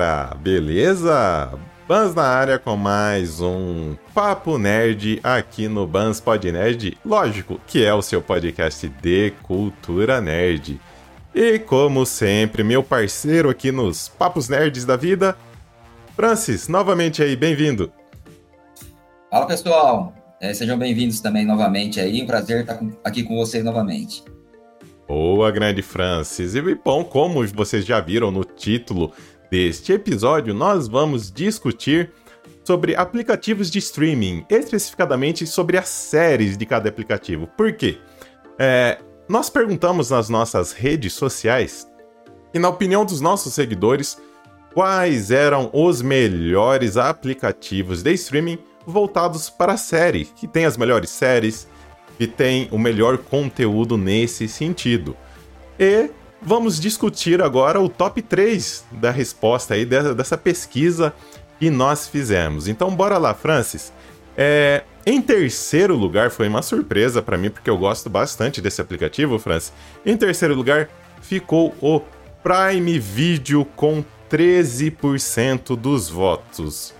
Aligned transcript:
galera, 0.00 0.34
beleza? 0.34 1.50
Bans 1.86 2.14
na 2.14 2.22
área 2.22 2.58
com 2.58 2.74
mais 2.74 3.40
um 3.40 3.94
Papo 4.14 4.56
Nerd 4.56 5.20
aqui 5.22 5.68
no 5.68 5.86
Bans 5.86 6.20
Pod 6.20 6.50
Nerd, 6.50 6.96
lógico 7.04 7.60
que 7.66 7.84
é 7.84 7.92
o 7.92 8.00
seu 8.00 8.22
podcast 8.22 8.88
de 8.88 9.32
cultura 9.42 10.18
nerd. 10.20 10.80
E 11.34 11.58
como 11.58 12.06
sempre, 12.06 12.64
meu 12.64 12.82
parceiro 12.82 13.50
aqui 13.50 13.70
nos 13.70 14.08
Papos 14.08 14.48
Nerds 14.48 14.86
da 14.86 14.96
Vida, 14.96 15.36
Francis, 16.16 16.66
novamente 16.66 17.22
aí, 17.22 17.36
bem-vindo. 17.36 17.92
Fala 19.30 19.46
pessoal, 19.46 20.14
é, 20.40 20.54
sejam 20.54 20.78
bem-vindos 20.78 21.20
também 21.20 21.44
novamente 21.44 22.00
aí, 22.00 22.22
um 22.22 22.26
prazer 22.26 22.62
estar 22.62 22.80
aqui 23.04 23.22
com 23.22 23.36
vocês 23.36 23.62
novamente. 23.62 24.24
Boa, 25.06 25.50
grande 25.50 25.82
Francis. 25.82 26.54
E 26.54 26.74
bom, 26.76 27.04
como 27.04 27.44
vocês 27.48 27.84
já 27.84 28.00
viram 28.00 28.30
no 28.30 28.44
título 28.44 29.12
deste 29.50 29.92
episódio, 29.92 30.54
nós 30.54 30.86
vamos 30.86 31.30
discutir 31.30 32.12
sobre 32.64 32.94
aplicativos 32.94 33.70
de 33.70 33.78
streaming, 33.80 34.44
especificadamente 34.48 35.46
sobre 35.46 35.76
as 35.76 35.88
séries 35.88 36.56
de 36.56 36.64
cada 36.64 36.88
aplicativo. 36.88 37.48
Por 37.48 37.72
quê? 37.72 37.98
É, 38.58 38.98
nós 39.28 39.50
perguntamos 39.50 40.10
nas 40.10 40.28
nossas 40.28 40.72
redes 40.72 41.14
sociais 41.14 41.88
e, 42.54 42.58
na 42.58 42.68
opinião 42.68 43.04
dos 43.04 43.20
nossos 43.20 43.54
seguidores, 43.54 44.18
quais 44.72 45.30
eram 45.30 45.68
os 45.72 46.00
melhores 46.00 46.96
aplicativos 46.96 48.02
de 48.02 48.12
streaming 48.12 48.58
voltados 48.86 49.50
para 49.50 49.72
a 49.72 49.76
série, 49.76 50.24
que 50.24 50.46
tem 50.46 50.64
as 50.64 50.76
melhores 50.76 51.10
séries, 51.10 51.66
que 52.16 52.26
tem 52.26 52.68
o 52.70 52.78
melhor 52.78 53.18
conteúdo 53.18 53.96
nesse 53.96 54.46
sentido. 54.46 55.16
E 55.78 56.10
vamos 56.42 56.80
discutir 56.80 57.42
agora 57.42 57.80
o 57.80 57.88
top 57.88 58.22
3 58.22 58.84
da 58.92 59.10
resposta 59.10 59.74
aí 59.74 59.84
dessa 59.84 60.38
pesquisa 60.38 61.12
que 61.58 61.70
nós 61.70 62.08
fizemos. 62.08 62.68
Então 62.68 62.94
bora 62.94 63.18
lá, 63.18 63.34
Francis. 63.34 63.92
É, 64.36 64.84
em 65.04 65.20
terceiro 65.20 65.96
lugar, 65.96 66.30
foi 66.30 66.48
uma 66.48 66.62
surpresa 66.62 67.20
para 67.20 67.36
mim, 67.36 67.50
porque 67.50 67.68
eu 67.68 67.76
gosto 67.76 68.08
bastante 68.08 68.60
desse 68.60 68.80
aplicativo, 68.80 69.38
Francis. 69.38 69.72
Em 70.04 70.16
terceiro 70.16 70.54
lugar, 70.54 70.88
ficou 71.20 71.74
o 71.80 72.00
Prime 72.42 72.98
Video 72.98 73.64
com 73.64 74.04
13% 74.30 75.76
dos 75.76 76.08
votos. 76.08 76.94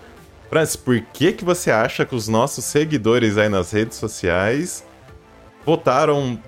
Francis, 0.51 0.77
por 0.77 1.01
que, 1.01 1.33
que 1.33 1.45
você 1.45 1.71
acha 1.71 2.05
que 2.05 2.15
os 2.15 2.27
nossos 2.27 2.65
seguidores 2.65 3.39
aí 3.39 3.49
nas 3.49 3.71
redes 3.71 3.97
sociais 3.97 4.85
votaram 5.65 6.39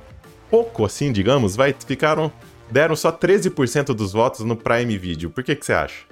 pouco, 0.51 0.85
assim, 0.85 1.13
digamos, 1.13 1.55
vai, 1.55 1.75
ficaram, 1.87 2.31
deram 2.73 2.97
só 2.97 3.13
13% 3.13 3.95
dos 3.95 4.13
votos 4.13 4.41
no 4.41 4.57
Prime 4.57 4.97
Video. 4.97 5.31
Por 5.31 5.45
que, 5.45 5.55
que 5.55 5.65
você 5.65 5.75
acha? 5.75 6.07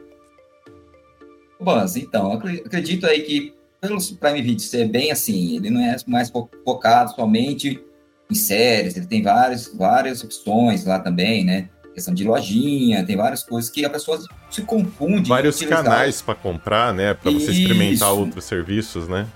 Bom, 1.58 1.84
então, 1.96 2.32
acredito 2.32 3.06
aí 3.06 3.22
que 3.22 3.54
pelo 3.80 3.98
Prime 4.16 4.42
Video 4.42 4.60
ser 4.60 4.86
bem 4.88 5.10
assim, 5.10 5.56
ele 5.56 5.70
não 5.70 5.80
é 5.80 5.96
mais 6.06 6.30
focado 6.64 7.12
somente 7.14 7.82
em 8.30 8.34
séries, 8.34 8.96
ele 8.96 9.06
tem 9.06 9.22
várias, 9.22 9.68
várias 9.74 10.22
opções 10.22 10.84
lá 10.84 11.00
também, 11.00 11.44
né? 11.44 11.68
Questão 11.92 12.14
de 12.14 12.22
lojinha, 12.24 13.04
tem 13.04 13.16
várias 13.16 13.42
coisas 13.42 13.70
que 13.70 13.84
a 13.84 13.90
pessoa 13.90 14.22
se 14.48 14.62
confunde. 14.62 15.28
Vários 15.28 15.60
canais 15.60 16.22
para 16.22 16.34
comprar, 16.34 16.94
né? 16.94 17.14
Para 17.14 17.32
você 17.32 17.50
experimentar 17.50 18.12
outros 18.12 18.44
serviços, 18.44 19.08
né? 19.08 19.26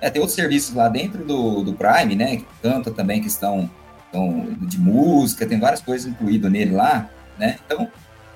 É, 0.00 0.08
tem 0.08 0.20
outros 0.20 0.34
serviços 0.34 0.74
lá 0.74 0.88
dentro 0.88 1.24
do, 1.24 1.62
do 1.62 1.74
Prime, 1.74 2.16
né? 2.16 2.38
Que 2.38 2.46
canta 2.62 2.90
também 2.90 3.20
questão 3.20 3.70
então, 4.12 4.46
de 4.60 4.78
música, 4.78 5.46
tem 5.46 5.58
várias 5.58 5.80
coisas 5.80 6.06
incluídas 6.06 6.52
nele 6.52 6.72
lá, 6.72 7.08
né? 7.38 7.58
Então, 7.64 7.88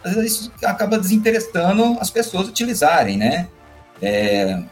às 0.03 0.15
vezes 0.15 0.33
isso 0.33 0.53
acaba 0.65 0.99
desinteressando 0.99 1.99
as 2.01 2.09
pessoas 2.09 2.49
utilizarem, 2.49 3.19
né? 3.19 3.47
É, 4.01 4.63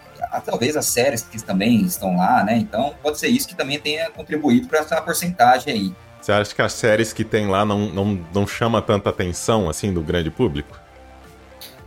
talvez 0.47 0.77
as 0.79 0.87
séries 0.87 1.21
que 1.21 1.43
também 1.43 1.83
estão 1.83 2.17
lá, 2.17 2.43
né? 2.43 2.57
Então, 2.57 2.95
pode 3.03 3.19
ser 3.19 3.29
isso 3.29 3.47
que 3.47 3.55
também 3.55 3.79
tenha 3.79 4.11
contribuído 4.11 4.67
para 4.67 4.79
essa 4.79 4.99
porcentagem 5.03 5.75
aí. 5.75 5.95
Você 6.23 6.33
acha 6.33 6.55
que 6.55 6.63
as 6.63 6.73
séries 6.73 7.13
que 7.13 7.23
tem 7.23 7.49
lá 7.49 7.67
não, 7.67 7.91
não, 7.91 8.27
não 8.33 8.47
chama 8.47 8.81
tanta 8.81 9.11
atenção, 9.11 9.69
assim, 9.69 9.93
do 9.93 10.01
grande 10.01 10.31
público? 10.31 10.81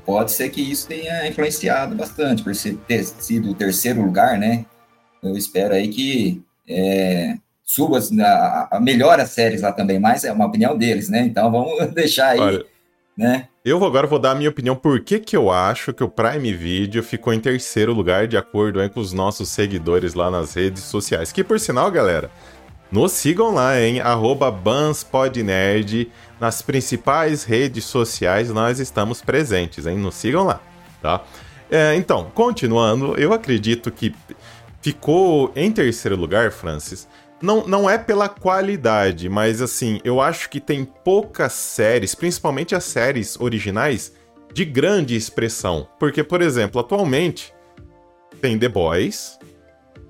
Pode 0.05 0.31
ser 0.31 0.49
que 0.49 0.61
isso 0.61 0.87
tenha 0.87 1.27
influenciado 1.27 1.95
bastante, 1.95 2.43
por 2.43 2.53
ter 2.87 3.03
sido 3.03 3.49
o 3.49 3.55
terceiro 3.55 3.99
lugar, 4.01 4.37
né? 4.37 4.63
eu 5.23 5.35
espero 5.35 5.73
aí 5.73 5.87
que 5.87 6.41
é, 6.69 7.35
suba, 7.67 7.99
a, 8.21 8.77
a, 8.77 8.79
melhore 8.79 9.21
as 9.21 9.31
séries 9.31 9.61
lá 9.61 9.73
também, 9.73 9.99
mas 9.99 10.23
é 10.23 10.31
uma 10.31 10.45
opinião 10.45 10.77
deles, 10.77 11.09
né? 11.09 11.19
Então 11.21 11.51
vamos 11.51 11.85
deixar 11.93 12.29
aí, 12.29 12.39
Olha, 12.39 12.65
né? 13.15 13.49
Eu 13.65 13.83
agora 13.83 14.07
vou 14.07 14.17
dar 14.17 14.31
a 14.31 14.35
minha 14.35 14.49
opinião 14.49 14.77
por 14.77 15.01
que, 15.01 15.19
que 15.19 15.35
eu 15.35 15.51
acho 15.51 15.93
que 15.93 16.01
o 16.01 16.07
Prime 16.07 16.53
Video 16.53 17.03
ficou 17.03 17.33
em 17.33 17.39
terceiro 17.39 17.93
lugar, 17.93 18.25
de 18.25 18.37
acordo 18.37 18.79
aí, 18.79 18.89
com 18.89 19.01
os 19.01 19.11
nossos 19.11 19.49
seguidores 19.49 20.13
lá 20.13 20.31
nas 20.31 20.53
redes 20.53 20.83
sociais. 20.83 21.33
Que 21.33 21.43
por 21.43 21.59
sinal, 21.59 21.91
galera, 21.91 22.31
nos 22.89 23.11
sigam 23.11 23.53
lá 23.53 23.77
em 23.77 23.99
BansPodNerd. 24.63 26.09
Nas 26.39 26.61
principais 26.61 27.43
redes 27.43 27.83
sociais 27.83 28.49
nós 28.49 28.79
estamos 28.79 29.21
presentes, 29.21 29.85
hein? 29.85 29.97
Nos 29.97 30.15
sigam 30.15 30.45
lá, 30.45 30.61
tá? 31.01 31.21
É, 31.69 31.95
então, 31.95 32.31
continuando, 32.33 33.15
eu 33.17 33.33
acredito 33.33 33.91
que 33.91 34.15
ficou 34.81 35.51
em 35.53 35.69
terceiro 35.69 36.15
lugar, 36.15 36.51
Francis. 36.51 37.05
Não, 37.41 37.67
não 37.67 37.89
é 37.89 37.97
pela 37.97 38.27
qualidade, 38.27 39.29
mas 39.29 39.61
assim, 39.61 39.99
eu 40.03 40.19
acho 40.19 40.49
que 40.49 40.59
tem 40.59 40.83
poucas 40.83 41.53
séries, 41.53 42.15
principalmente 42.15 42.75
as 42.75 42.83
séries 42.83 43.39
originais, 43.39 44.13
de 44.53 44.65
grande 44.65 45.15
expressão. 45.15 45.87
Porque, 45.99 46.23
por 46.23 46.41
exemplo, 46.41 46.81
atualmente 46.81 47.53
tem 48.41 48.57
The 48.57 48.69
Boys, 48.69 49.37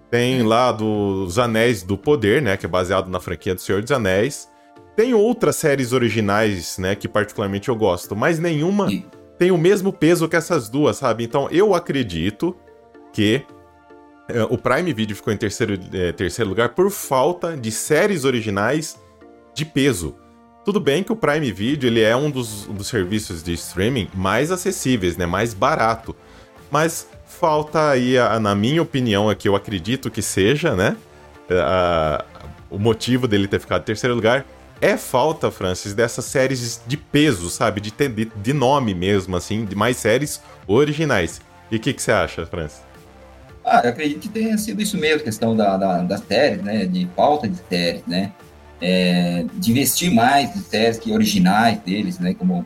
tem 0.09 0.43
lá 0.43 0.71
dos 0.71 1.37
Anéis 1.37 1.83
do 1.83 1.97
Poder, 1.97 2.41
né, 2.41 2.55
que 2.55 2.65
é 2.65 2.69
baseado 2.69 3.09
na 3.09 3.19
franquia 3.19 3.53
do 3.53 3.61
Senhor 3.61 3.81
dos 3.81 3.91
Anéis. 3.91 4.49
Tem 4.95 5.13
outras 5.13 5.57
séries 5.57 5.91
originais, 5.91 6.77
né, 6.77 6.95
que 6.95 7.07
particularmente 7.07 7.69
eu 7.69 7.75
gosto, 7.75 8.15
mas 8.15 8.39
nenhuma 8.39 8.87
tem 9.37 9.51
o 9.51 9.57
mesmo 9.57 9.93
peso 9.93 10.27
que 10.27 10.35
essas 10.35 10.69
duas, 10.69 10.97
sabe? 10.97 11.23
Então 11.23 11.47
eu 11.51 11.75
acredito 11.75 12.55
que 13.13 13.45
o 14.49 14.57
Prime 14.57 14.93
Video 14.93 15.15
ficou 15.15 15.31
em 15.31 15.37
terceiro, 15.37 15.79
é, 15.93 16.11
terceiro 16.11 16.49
lugar 16.49 16.69
por 16.69 16.89
falta 16.89 17.55
de 17.55 17.71
séries 17.71 18.25
originais 18.25 18.99
de 19.53 19.65
peso. 19.65 20.15
Tudo 20.65 20.79
bem 20.79 21.01
que 21.01 21.11
o 21.11 21.15
Prime 21.15 21.51
Video 21.51 21.87
ele 21.87 22.01
é 22.01 22.15
um 22.15 22.29
dos, 22.29 22.65
dos 22.65 22.87
serviços 22.87 23.41
de 23.41 23.53
streaming 23.53 24.09
mais 24.13 24.51
acessíveis, 24.51 25.15
né, 25.15 25.25
mais 25.25 25.53
barato. 25.53 26.15
Mas 26.69 27.07
falta 27.25 27.89
aí, 27.89 28.17
a, 28.17 28.37
na 28.39 28.53
minha 28.53 28.81
opinião, 28.81 29.29
aqui 29.29 29.47
eu 29.47 29.55
acredito 29.55 30.11
que 30.11 30.21
seja, 30.21 30.75
né, 30.75 30.97
a, 31.49 32.25
o 32.69 32.77
motivo 32.77 33.27
dele 33.27 33.47
ter 33.47 33.59
ficado 33.61 33.81
em 33.81 33.85
terceiro 33.85 34.13
lugar 34.13 34.45
é 34.81 34.97
falta, 34.97 35.49
Francis, 35.49 35.93
dessas 35.93 36.25
séries 36.25 36.81
de 36.85 36.97
peso, 36.97 37.49
sabe, 37.49 37.81
de, 37.81 37.91
de, 37.91 38.25
de 38.25 38.53
nome 38.53 38.93
mesmo, 38.93 39.35
assim, 39.35 39.65
de 39.65 39.75
mais 39.75 39.97
séries 39.97 40.41
originais. 40.67 41.41
E 41.71 41.77
o 41.77 41.79
que, 41.79 41.93
que 41.93 42.01
você 42.01 42.11
acha, 42.11 42.45
Francis? 42.45 42.86
Ah, 43.69 43.81
eu 43.83 43.89
acredito 43.89 44.21
que 44.21 44.29
tenha 44.29 44.57
sido 44.57 44.81
isso 44.81 44.97
mesmo, 44.97 45.25
questão 45.25 45.53
da, 45.53 45.75
da, 45.75 46.01
das 46.01 46.21
séries, 46.21 46.63
né? 46.63 46.85
De 46.85 47.05
falta 47.13 47.49
de 47.49 47.57
séries, 47.69 48.03
né? 48.07 48.31
É, 48.79 49.43
de 49.55 49.71
investir 49.71 50.09
mais 50.09 50.55
em 50.55 50.61
séries 50.61 50.97
que 50.97 51.11
originais 51.11 51.77
deles, 51.79 52.17
né? 52.17 52.33
Como 52.33 52.65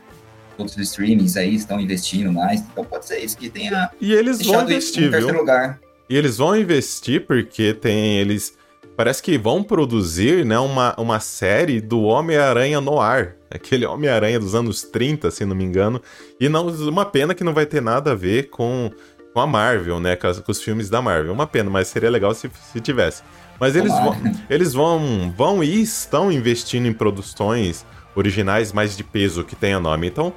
todos 0.55 0.75
os 0.75 0.79
streamings 0.79 1.35
aí 1.37 1.55
estão 1.55 1.79
investindo 1.79 2.31
mais. 2.31 2.61
Então 2.61 2.85
pode 2.85 3.07
ser 3.07 3.17
isso 3.17 3.35
que 3.35 3.49
tenha. 3.49 3.89
E 3.99 4.13
eles 4.13 4.45
vão 4.45 4.61
investir, 4.61 5.09
viu? 5.09 5.33
Lugar. 5.33 5.79
E 6.07 6.15
eles 6.15 6.37
vão 6.37 6.55
investir 6.55 7.25
porque 7.25 7.73
tem 7.73 8.19
eles. 8.19 8.55
Parece 8.95 9.23
que 9.23 9.37
vão 9.37 9.63
produzir 9.63 10.45
né, 10.45 10.59
uma, 10.59 10.93
uma 10.99 11.19
série 11.19 11.81
do 11.81 12.01
Homem-Aranha 12.01 12.79
no 12.79 12.99
ar. 12.99 13.35
Aquele 13.49 13.85
Homem-Aranha 13.85 14.39
dos 14.39 14.53
anos 14.53 14.83
30, 14.83 15.31
se 15.31 15.45
não 15.45 15.55
me 15.55 15.63
engano. 15.63 16.01
E 16.39 16.47
não, 16.47 16.67
uma 16.67 17.05
pena 17.05 17.33
que 17.33 17.43
não 17.43 17.53
vai 17.53 17.65
ter 17.65 17.81
nada 17.81 18.11
a 18.11 18.15
ver 18.15 18.49
com 18.49 18.91
com 19.33 19.39
a 19.39 19.47
Marvel, 19.47 19.99
né? 19.99 20.15
Com, 20.15 20.33
com, 20.33 20.51
os 20.51 20.61
filmes 20.61 20.89
da 20.89 21.01
Marvel. 21.01 21.33
Uma 21.33 21.47
pena, 21.47 21.69
mas 21.69 21.87
seria 21.87 22.09
legal 22.09 22.33
se, 22.33 22.49
se 22.71 22.79
tivesse. 22.79 23.23
Mas 23.59 23.75
eles 23.75 23.91
vão, 23.91 24.17
eles 24.49 24.73
vão, 24.73 25.33
vão 25.35 25.63
e 25.63 25.81
estão 25.81 26.31
investindo 26.31 26.87
em 26.87 26.93
produções 26.93 27.85
originais 28.15 28.73
mais 28.73 28.97
de 28.97 29.03
peso 29.03 29.43
que 29.43 29.55
tenha 29.55 29.79
nome. 29.79 30.07
Então, 30.07 30.33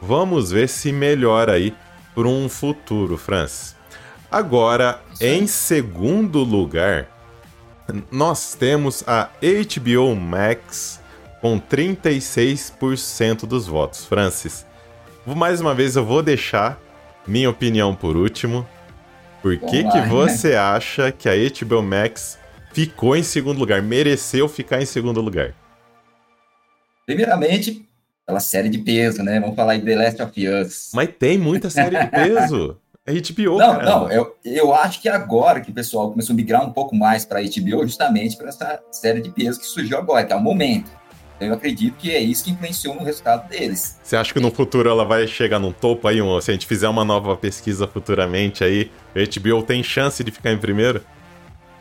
vamos 0.00 0.50
ver 0.50 0.68
se 0.68 0.92
melhora 0.92 1.52
aí 1.52 1.74
por 2.14 2.26
um 2.26 2.48
futuro, 2.48 3.16
Franz. 3.16 3.74
Agora, 4.30 5.00
em 5.20 5.46
segundo 5.46 6.40
lugar, 6.40 7.08
nós 8.10 8.54
temos 8.54 9.04
a 9.06 9.30
HBO 9.40 10.14
Max 10.14 11.00
com 11.40 11.60
36% 11.60 13.46
dos 13.46 13.66
votos. 13.66 14.04
Francis, 14.04 14.66
mais 15.24 15.60
uma 15.60 15.74
vez 15.74 15.96
eu 15.96 16.04
vou 16.04 16.22
deixar 16.22 16.78
minha 17.26 17.50
opinião 17.50 17.94
por 17.94 18.16
último. 18.16 18.66
Por 19.42 19.56
que, 19.58 19.84
que 19.84 20.00
você 20.08 20.54
acha 20.54 21.12
que 21.12 21.28
a 21.28 21.32
HBO 21.34 21.82
Max 21.82 22.38
ficou 22.72 23.16
em 23.16 23.22
segundo 23.22 23.58
lugar? 23.58 23.80
Mereceu 23.82 24.48
ficar 24.48 24.82
em 24.82 24.86
segundo 24.86 25.20
lugar? 25.20 25.54
Primeiramente, 27.04 27.86
aquela 28.26 28.40
série 28.40 28.68
de 28.68 28.78
peso, 28.78 29.22
né? 29.22 29.38
Vamos 29.38 29.54
falar 29.54 29.76
de 29.76 29.84
The 29.84 29.94
Last 29.94 30.22
of 30.22 30.48
Us. 30.48 30.90
Mas 30.92 31.08
tem 31.18 31.38
muita 31.38 31.70
série 31.70 31.96
de 31.96 32.06
peso. 32.08 32.76
É 33.08 33.12
HBO, 33.12 33.56
Não, 33.56 33.76
caramba. 33.76 33.84
não, 33.84 34.10
eu, 34.10 34.36
eu 34.44 34.74
acho 34.74 35.00
que 35.00 35.08
agora 35.08 35.60
que 35.60 35.70
o 35.70 35.72
pessoal 35.74 36.10
começou 36.10 36.32
a 36.34 36.36
migrar 36.36 36.66
um 36.66 36.72
pouco 36.72 36.96
mais 36.96 37.24
para 37.24 37.40
HBO, 37.40 37.82
justamente 37.86 38.36
para 38.36 38.48
essa 38.48 38.82
série 38.90 39.20
de 39.20 39.30
peso 39.30 39.60
que 39.60 39.66
surgiu 39.66 39.96
agora, 39.96 40.24
que 40.24 40.32
é 40.32 40.36
o 40.36 40.40
momento. 40.40 40.90
Então, 41.36 41.48
eu 41.48 41.54
acredito 41.54 41.96
que 41.96 42.10
é 42.10 42.18
isso 42.18 42.44
que 42.44 42.50
influenciou 42.50 42.94
no 42.94 43.04
resultado 43.04 43.48
deles. 43.48 43.98
Você 44.02 44.16
acha 44.16 44.32
que 44.32 44.40
no 44.40 44.50
futuro 44.50 44.88
ela 44.88 45.04
vai 45.04 45.26
chegar 45.26 45.58
num 45.58 45.72
topo 45.72 46.08
aí? 46.08 46.18
Se 46.40 46.50
a 46.50 46.54
gente 46.54 46.66
fizer 46.66 46.88
uma 46.88 47.04
nova 47.04 47.36
pesquisa 47.36 47.86
futuramente 47.86 48.64
aí, 48.64 48.90
a 49.14 49.20
HBO 49.20 49.62
tem 49.62 49.82
chance 49.82 50.24
de 50.24 50.30
ficar 50.30 50.52
em 50.52 50.58
primeiro? 50.58 51.02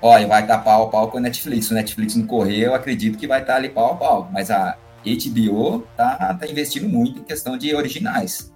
Olha, 0.01 0.27
vai 0.27 0.41
estar 0.41 0.57
pau 0.59 0.83
a 0.83 0.89
pau 0.89 1.09
com 1.09 1.17
a 1.17 1.21
Netflix. 1.21 1.67
Se 1.67 1.71
o 1.71 1.75
Netflix 1.75 2.15
não 2.15 2.27
correr, 2.27 2.65
eu 2.65 2.75
acredito 2.75 3.17
que 3.17 3.27
vai 3.27 3.41
estar 3.41 3.55
ali 3.55 3.69
pau 3.69 3.93
a 3.93 3.95
pau. 3.95 4.29
Mas 4.31 4.51
a 4.51 4.77
HBO 5.05 5.87
tá, 5.95 6.33
tá 6.33 6.47
investindo 6.47 6.89
muito 6.89 7.21
em 7.21 7.23
questão 7.23 7.57
de 7.57 7.73
originais. 7.73 8.53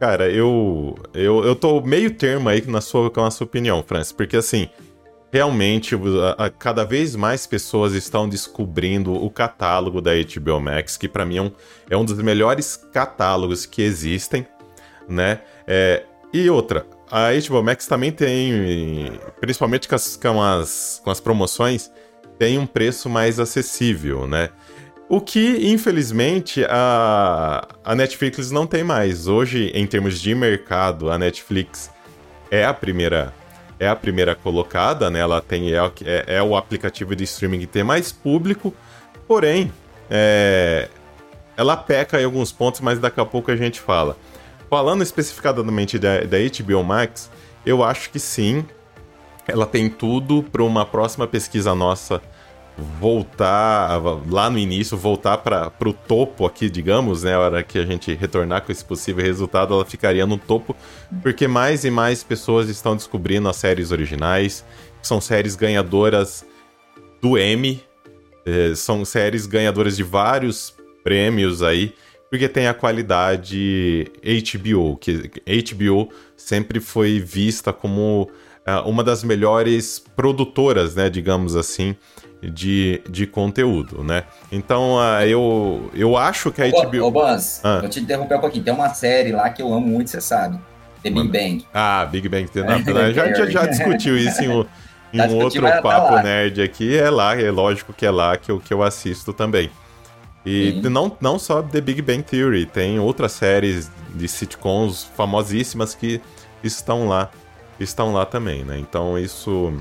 Cara, 0.00 0.28
eu, 0.28 0.96
eu, 1.14 1.44
eu 1.44 1.54
tô 1.54 1.80
meio 1.80 2.10
termo 2.10 2.48
aí 2.48 2.62
na 2.66 2.80
sua, 2.80 3.10
com 3.10 3.24
a 3.24 3.30
sua 3.30 3.46
opinião, 3.46 3.82
Francis, 3.82 4.12
porque 4.12 4.36
assim, 4.36 4.68
realmente 5.34 5.96
a, 5.96 6.44
a, 6.44 6.48
cada 6.48 6.84
vez 6.84 7.16
mais 7.16 7.44
pessoas 7.44 7.92
estão 7.92 8.28
descobrindo 8.28 9.12
o 9.12 9.28
catálogo 9.28 10.00
da 10.00 10.12
HBO 10.12 10.60
Max, 10.60 10.96
que 10.96 11.08
para 11.08 11.26
mim 11.26 11.38
é 11.38 11.42
um, 11.42 11.52
é 11.90 11.96
um 11.96 12.04
dos 12.04 12.16
melhores 12.18 12.76
catálogos 12.92 13.66
que 13.66 13.82
existem, 13.82 14.46
né? 15.08 15.40
É, 15.66 16.04
e 16.32 16.48
outra, 16.48 16.86
a 17.10 17.30
HBO 17.32 17.64
Max 17.64 17.84
também 17.88 18.12
tem, 18.12 19.18
principalmente 19.40 19.88
com 19.88 19.96
as, 19.96 20.14
com 20.14 20.40
as, 20.40 21.00
com 21.02 21.10
as 21.10 21.18
promoções, 21.18 21.90
tem 22.38 22.56
um 22.56 22.66
preço 22.66 23.10
mais 23.10 23.40
acessível, 23.40 24.28
né? 24.28 24.50
O 25.08 25.20
que, 25.20 25.68
infelizmente, 25.68 26.64
a, 26.68 27.66
a 27.84 27.94
Netflix 27.96 28.52
não 28.52 28.68
tem 28.68 28.84
mais. 28.84 29.26
Hoje, 29.26 29.72
em 29.74 29.84
termos 29.84 30.20
de 30.20 30.32
mercado, 30.32 31.10
a 31.10 31.18
Netflix 31.18 31.90
é 32.52 32.64
a 32.64 32.72
primeira 32.72 33.34
é 33.84 33.88
a 33.88 33.96
primeira 33.96 34.34
colocada, 34.34 35.10
né? 35.10 35.20
Ela 35.20 35.40
tem 35.40 35.72
é, 35.72 35.78
é, 36.04 36.36
é 36.36 36.42
o 36.42 36.56
aplicativo 36.56 37.14
de 37.14 37.24
streaming 37.24 37.60
que 37.60 37.66
tem 37.66 37.84
mais 37.84 38.10
público, 38.10 38.74
porém 39.28 39.72
é, 40.10 40.88
ela 41.56 41.76
peca 41.76 42.20
em 42.20 42.24
alguns 42.24 42.50
pontos, 42.52 42.80
mas 42.80 42.98
daqui 42.98 43.20
a 43.20 43.24
pouco 43.24 43.50
a 43.50 43.56
gente 43.56 43.80
fala. 43.80 44.16
Falando 44.68 45.02
especificadamente 45.02 45.98
da, 45.98 46.20
da 46.20 46.38
HBO 46.38 46.82
Max, 46.82 47.30
eu 47.64 47.84
acho 47.84 48.10
que 48.10 48.18
sim, 48.18 48.66
ela 49.46 49.66
tem 49.66 49.88
tudo 49.88 50.42
para 50.42 50.62
uma 50.62 50.84
próxima 50.84 51.26
pesquisa 51.26 51.74
nossa 51.74 52.20
voltar 52.76 54.00
lá 54.28 54.50
no 54.50 54.58
início, 54.58 54.96
voltar 54.96 55.38
para 55.38 55.72
o 55.84 55.92
topo 55.92 56.44
aqui, 56.46 56.68
digamos, 56.68 57.22
né? 57.22 57.34
A 57.34 57.40
hora 57.40 57.62
que 57.62 57.78
a 57.78 57.86
gente 57.86 58.12
retornar 58.14 58.62
com 58.62 58.72
esse 58.72 58.84
possível 58.84 59.24
resultado, 59.24 59.74
ela 59.74 59.84
ficaria 59.84 60.26
no 60.26 60.38
topo, 60.38 60.74
porque 61.22 61.46
mais 61.46 61.84
e 61.84 61.90
mais 61.90 62.24
pessoas 62.24 62.68
estão 62.68 62.96
descobrindo 62.96 63.48
as 63.48 63.56
séries 63.56 63.92
originais, 63.92 64.64
são 65.00 65.20
séries 65.20 65.54
ganhadoras 65.54 66.44
do 67.22 67.38
Emmy, 67.38 67.82
eh, 68.44 68.74
são 68.74 69.04
séries 69.04 69.46
ganhadoras 69.46 69.96
de 69.96 70.02
vários 70.02 70.74
prêmios 71.02 71.62
aí, 71.62 71.94
porque 72.28 72.48
tem 72.48 72.66
a 72.66 72.74
qualidade 72.74 74.10
HBO, 74.22 74.96
que 74.96 75.30
HBO 75.46 76.08
sempre 76.36 76.80
foi 76.80 77.20
vista 77.20 77.72
como 77.72 78.28
uma 78.84 79.04
das 79.04 79.22
melhores 79.22 79.98
produtoras, 79.98 80.94
né, 80.94 81.10
digamos 81.10 81.54
assim, 81.54 81.96
de, 82.42 83.02
de 83.08 83.26
conteúdo, 83.26 84.02
né? 84.02 84.24
Então, 84.50 84.96
uh, 84.96 85.22
eu, 85.26 85.90
eu 85.94 86.16
acho 86.16 86.50
que 86.50 86.62
a 86.62 86.68
HBO... 86.68 87.04
Ô, 87.04 87.10
Bans, 87.10 87.60
ah. 87.64 87.80
vou 87.80 87.88
te 87.88 88.00
interromper 88.00 88.36
um 88.36 88.40
pouquinho. 88.40 88.64
Tem 88.64 88.74
uma 88.74 88.92
série 88.92 89.32
lá 89.32 89.50
que 89.50 89.62
eu 89.62 89.72
amo 89.72 89.86
muito, 89.86 90.10
você 90.10 90.20
sabe. 90.20 90.58
The 91.02 91.10
Big 91.10 91.28
Bang. 91.28 91.66
Ah, 91.72 92.06
Big 92.10 92.28
Bang. 92.28 92.48
Não, 92.56 93.00
a 93.00 93.12
gente 93.12 93.36
já, 93.36 93.46
já 93.46 93.66
discutiu 93.68 94.16
isso 94.16 94.42
em 94.42 94.48
um, 94.48 94.64
em 95.12 95.20
um 95.20 95.36
outro 95.42 95.62
tá 95.62 95.82
papo 95.82 96.22
nerd 96.22 96.62
aqui. 96.62 96.96
É 96.96 97.10
lá, 97.10 97.40
é 97.40 97.50
lógico 97.50 97.92
que 97.92 98.06
é 98.06 98.10
lá 98.10 98.36
que 98.36 98.50
eu, 98.50 98.58
que 98.58 98.72
eu 98.72 98.82
assisto 98.82 99.32
também. 99.32 99.70
E 100.46 100.78
não, 100.90 101.16
não 101.20 101.38
só 101.38 101.62
The 101.62 101.80
Big 101.80 102.02
Bang 102.02 102.22
Theory, 102.22 102.66
tem 102.66 102.98
outras 102.98 103.32
séries 103.32 103.90
de 104.14 104.28
sitcoms 104.28 105.04
famosíssimas 105.16 105.94
que 105.94 106.20
estão 106.62 107.08
lá, 107.08 107.30
estão 107.78 108.12
lá 108.12 108.24
também, 108.24 108.64
né? 108.64 108.78
Então 108.78 109.18
isso 109.18 109.72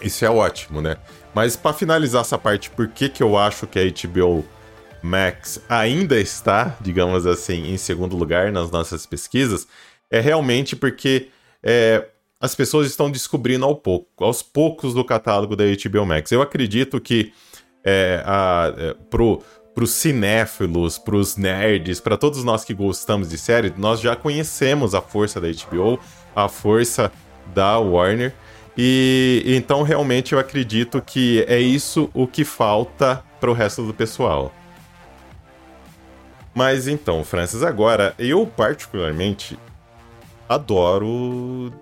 isso 0.00 0.24
é 0.24 0.30
ótimo, 0.30 0.80
né? 0.80 0.96
Mas 1.34 1.56
para 1.56 1.72
finalizar 1.72 2.20
essa 2.20 2.38
parte, 2.38 2.70
por 2.70 2.88
que, 2.88 3.08
que 3.08 3.22
eu 3.22 3.36
acho 3.38 3.66
que 3.66 3.78
a 3.78 3.84
HBO 3.84 4.44
Max 5.02 5.60
ainda 5.68 6.18
está, 6.18 6.76
digamos 6.80 7.26
assim, 7.26 7.72
em 7.72 7.76
segundo 7.76 8.16
lugar 8.16 8.50
nas 8.50 8.70
nossas 8.70 9.06
pesquisas, 9.06 9.66
é 10.10 10.20
realmente 10.20 10.74
porque 10.74 11.28
é, 11.62 12.06
as 12.40 12.54
pessoas 12.54 12.86
estão 12.86 13.10
descobrindo 13.10 13.64
ao 13.64 13.74
pouco, 13.76 14.24
aos 14.24 14.42
poucos 14.42 14.94
do 14.94 15.04
catálogo 15.04 15.56
da 15.56 15.64
HBO 15.64 16.06
Max. 16.06 16.30
Eu 16.30 16.42
acredito 16.42 17.00
que 17.00 17.32
é, 17.84 18.22
a, 18.24 18.72
é, 18.76 18.94
pro, 19.10 19.42
pros 19.74 19.90
cinéfilos, 19.90 20.98
pros 20.98 21.36
nerds, 21.36 22.00
para 22.00 22.16
todos 22.16 22.44
nós 22.44 22.64
que 22.64 22.72
gostamos 22.72 23.28
de 23.28 23.36
série, 23.36 23.72
nós 23.76 24.00
já 24.00 24.14
conhecemos 24.14 24.94
a 24.94 25.02
força 25.02 25.40
da 25.40 25.48
HBO, 25.48 25.98
a 26.34 26.48
força 26.48 27.10
da 27.54 27.78
Warner. 27.78 28.34
E 28.76 29.42
então 29.46 29.82
realmente 29.82 30.32
eu 30.32 30.38
acredito 30.38 31.00
que 31.00 31.44
é 31.46 31.60
isso 31.60 32.10
o 32.12 32.26
que 32.26 32.44
falta 32.44 33.22
para 33.40 33.50
o 33.50 33.54
resto 33.54 33.86
do 33.86 33.94
pessoal. 33.94 34.52
Mas 36.54 36.86
então, 36.86 37.24
Francis, 37.24 37.62
agora 37.62 38.14
eu 38.18 38.46
particularmente 38.46 39.58
adoro 40.48 41.08
uh, 41.08 41.72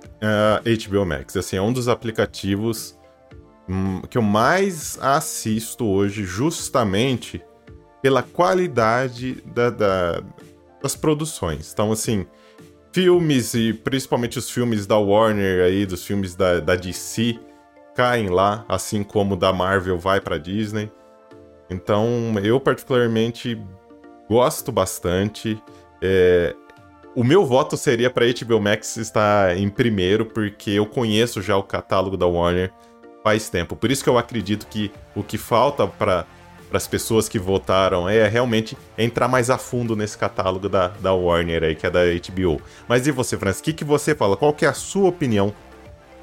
eh, 0.64 0.76
HBO 0.88 1.04
Max. 1.04 1.36
Assim, 1.36 1.56
é 1.56 1.62
um 1.62 1.72
dos 1.72 1.88
aplicativos 1.88 2.98
um, 3.68 4.00
que 4.02 4.16
eu 4.16 4.22
mais 4.22 4.98
assisto 5.00 5.84
hoje, 5.84 6.24
justamente 6.24 7.42
pela 8.00 8.22
qualidade 8.22 9.42
da, 9.46 9.70
da, 9.70 10.22
das 10.82 10.96
produções. 10.96 11.70
Então, 11.72 11.92
assim, 11.92 12.26
filmes 12.92 13.54
e 13.54 13.72
principalmente 13.72 14.38
os 14.38 14.50
filmes 14.50 14.86
da 14.86 14.98
Warner 14.98 15.64
aí, 15.64 15.86
dos 15.86 16.04
filmes 16.04 16.34
da, 16.34 16.60
da 16.60 16.76
DC, 16.76 17.38
caem 17.94 18.28
lá, 18.28 18.64
assim 18.68 19.02
como 19.02 19.36
da 19.36 19.52
Marvel 19.52 19.98
vai 19.98 20.20
para 20.20 20.38
Disney. 20.38 20.90
Então, 21.70 22.34
eu 22.42 22.60
particularmente 22.60 23.60
gosto 24.28 24.70
bastante. 24.70 25.60
É, 26.02 26.54
o 27.14 27.24
meu 27.24 27.44
voto 27.44 27.76
seria 27.76 28.10
para 28.10 28.26
HBO 28.26 28.60
Max 28.60 28.96
estar 28.96 29.56
em 29.56 29.68
primeiro, 29.68 30.26
porque 30.26 30.70
eu 30.70 30.86
conheço 30.86 31.40
já 31.40 31.56
o 31.56 31.62
catálogo 31.62 32.16
da 32.16 32.26
Warner 32.26 32.72
faz 33.22 33.48
tempo. 33.48 33.76
Por 33.76 33.90
isso 33.90 34.02
que 34.02 34.10
eu 34.10 34.18
acredito 34.18 34.66
que 34.66 34.90
o 35.14 35.22
que 35.22 35.38
falta 35.38 35.86
para 35.86 36.26
para 36.72 36.78
as 36.78 36.86
pessoas 36.86 37.28
que 37.28 37.38
votaram 37.38 38.08
é 38.08 38.26
realmente 38.26 38.78
entrar 38.96 39.28
mais 39.28 39.50
a 39.50 39.58
fundo 39.58 39.94
nesse 39.94 40.16
catálogo 40.16 40.70
da, 40.70 40.88
da 40.88 41.12
Warner 41.12 41.64
aí, 41.64 41.74
que 41.74 41.86
é 41.86 41.90
da 41.90 42.00
HBO. 42.00 42.62
Mas 42.88 43.06
e 43.06 43.10
você, 43.10 43.36
Francis, 43.36 43.60
o 43.60 43.64
que, 43.64 43.74
que 43.74 43.84
você 43.84 44.14
fala? 44.14 44.38
Qual 44.38 44.54
que 44.54 44.64
é 44.64 44.68
a 44.68 44.72
sua 44.72 45.10
opinião 45.10 45.52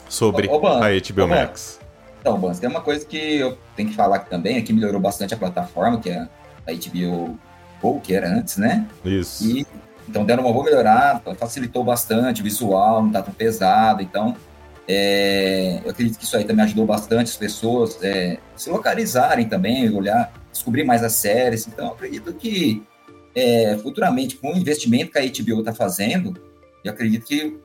sobre 0.10 0.48
ô, 0.48 0.60
ô, 0.60 0.66
a 0.66 0.90
HBO 0.90 1.26
ô, 1.26 1.28
Max? 1.28 1.80
Então, 2.20 2.40
Bans, 2.40 2.58
tem 2.58 2.68
uma 2.68 2.82
coisa 2.82 3.06
que 3.06 3.36
eu 3.36 3.60
tenho 3.76 3.90
que 3.90 3.96
falar 3.96 4.18
também, 4.22 4.58
é 4.58 4.62
que 4.62 4.74
melhorou 4.74 5.00
bastante 5.00 5.36
a 5.36 5.38
plataforma, 5.38 6.00
que 6.00 6.10
é 6.10 6.18
a 6.18 6.72
HBO 6.74 7.38
Go, 7.80 8.02
que 8.02 8.16
era 8.16 8.28
antes, 8.28 8.58
né? 8.58 8.88
Isso. 9.06 9.46
E, 9.46 9.68
então 10.08 10.26
deram 10.26 10.44
uma 10.44 10.52
boa 10.52 10.66
melhorada, 10.66 11.36
facilitou 11.36 11.84
bastante 11.84 12.42
o 12.42 12.44
visual, 12.44 13.04
não 13.04 13.12
tá 13.12 13.22
tão 13.22 13.36
pesado, 13.36 14.02
então 14.02 14.36
é, 14.88 15.82
eu 15.86 15.92
acredito 15.92 16.18
que 16.18 16.26
isso 16.26 16.36
aí 16.36 16.44
também 16.44 16.66
ajudou 16.66 16.84
bastante 16.84 17.26
as 17.26 17.38
pessoas 17.38 18.00
é, 18.02 18.40
se 18.56 18.72
localizarem 18.72 19.48
também, 19.48 19.88
olhar, 19.96 20.34
descobrir 20.52 20.84
mais 20.84 21.04
as 21.04 21.14
séries. 21.14 21.68
Então, 21.68 21.88
eu 21.88 21.94
acredito 21.94 22.34
que 22.34 22.84
é, 23.36 23.78
futuramente, 23.78 24.36
com 24.36 24.54
o 24.54 24.58
investimento 24.58 25.12
que 25.12 25.20
a 25.20 25.22
HBO 25.22 25.60
está 25.60 25.74
fazendo, 25.74 26.34
eu 26.84 26.92
acredito 26.92 27.26
que 27.26 27.58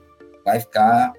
vai 0.44 0.60
ficar. 0.60 1.12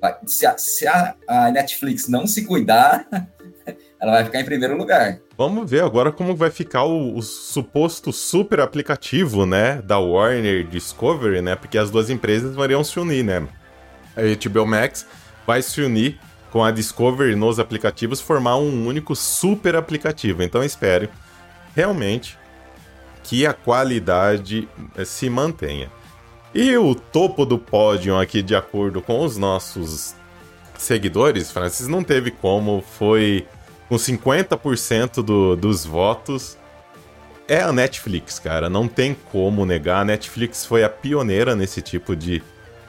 Vai, 0.00 0.16
se, 0.26 0.46
a, 0.46 0.58
se 0.58 0.86
a, 0.86 1.14
a, 1.28 1.50
Netflix 1.50 2.08
não 2.08 2.26
se 2.26 2.44
cuidar, 2.44 3.06
ela 4.00 4.12
vai 4.12 4.24
ficar 4.24 4.40
em 4.40 4.44
primeiro 4.44 4.76
lugar. 4.76 5.20
Vamos 5.38 5.70
ver 5.70 5.82
agora 5.82 6.10
como 6.10 6.34
vai 6.34 6.50
ficar 6.50 6.84
o, 6.84 7.16
o 7.16 7.22
suposto 7.22 8.12
super 8.12 8.60
aplicativo, 8.60 9.46
né, 9.46 9.80
da 9.82 9.98
Warner 9.98 10.66
Discovery, 10.66 11.40
né? 11.40 11.54
Porque 11.54 11.78
as 11.78 11.90
duas 11.90 12.10
empresas 12.10 12.54
variam 12.54 12.82
se 12.82 12.98
unir, 12.98 13.24
né? 13.24 13.46
a 14.16 14.48
HBO 14.48 14.66
Max 14.66 15.06
vai 15.46 15.62
se 15.62 15.80
unir 15.80 16.18
com 16.52 16.62
a 16.62 16.70
Discovery 16.70 17.34
nos 17.34 17.58
aplicativos, 17.58 18.20
formar 18.20 18.56
um 18.58 18.86
único 18.86 19.16
super 19.16 19.74
aplicativo. 19.74 20.42
Então 20.42 20.62
espere 20.62 21.08
realmente 21.74 22.38
que 23.24 23.46
a 23.46 23.54
qualidade 23.54 24.68
eh, 24.94 25.04
se 25.04 25.30
mantenha. 25.30 25.90
E 26.54 26.76
o 26.76 26.94
topo 26.94 27.46
do 27.46 27.58
pódio 27.58 28.18
aqui, 28.18 28.42
de 28.42 28.54
acordo 28.54 29.00
com 29.00 29.24
os 29.24 29.38
nossos 29.38 30.14
seguidores, 30.76 31.50
Francis, 31.50 31.88
não 31.88 32.04
teve 32.04 32.30
como, 32.30 32.84
foi 32.98 33.46
com 33.88 33.96
50% 33.96 35.22
do, 35.22 35.56
dos 35.56 35.86
votos. 35.86 36.58
é 37.48 37.62
a 37.62 37.72
Netflix, 37.72 38.38
cara. 38.38 38.68
Não 38.68 38.86
tem 38.86 39.16
como 39.30 39.64
negar. 39.64 40.02
A 40.02 40.04
Netflix 40.04 40.66
foi 40.66 40.84
a 40.84 40.90
pioneira 40.90 41.56
nesse 41.56 41.80
tipo 41.80 42.14
de, 42.14 42.42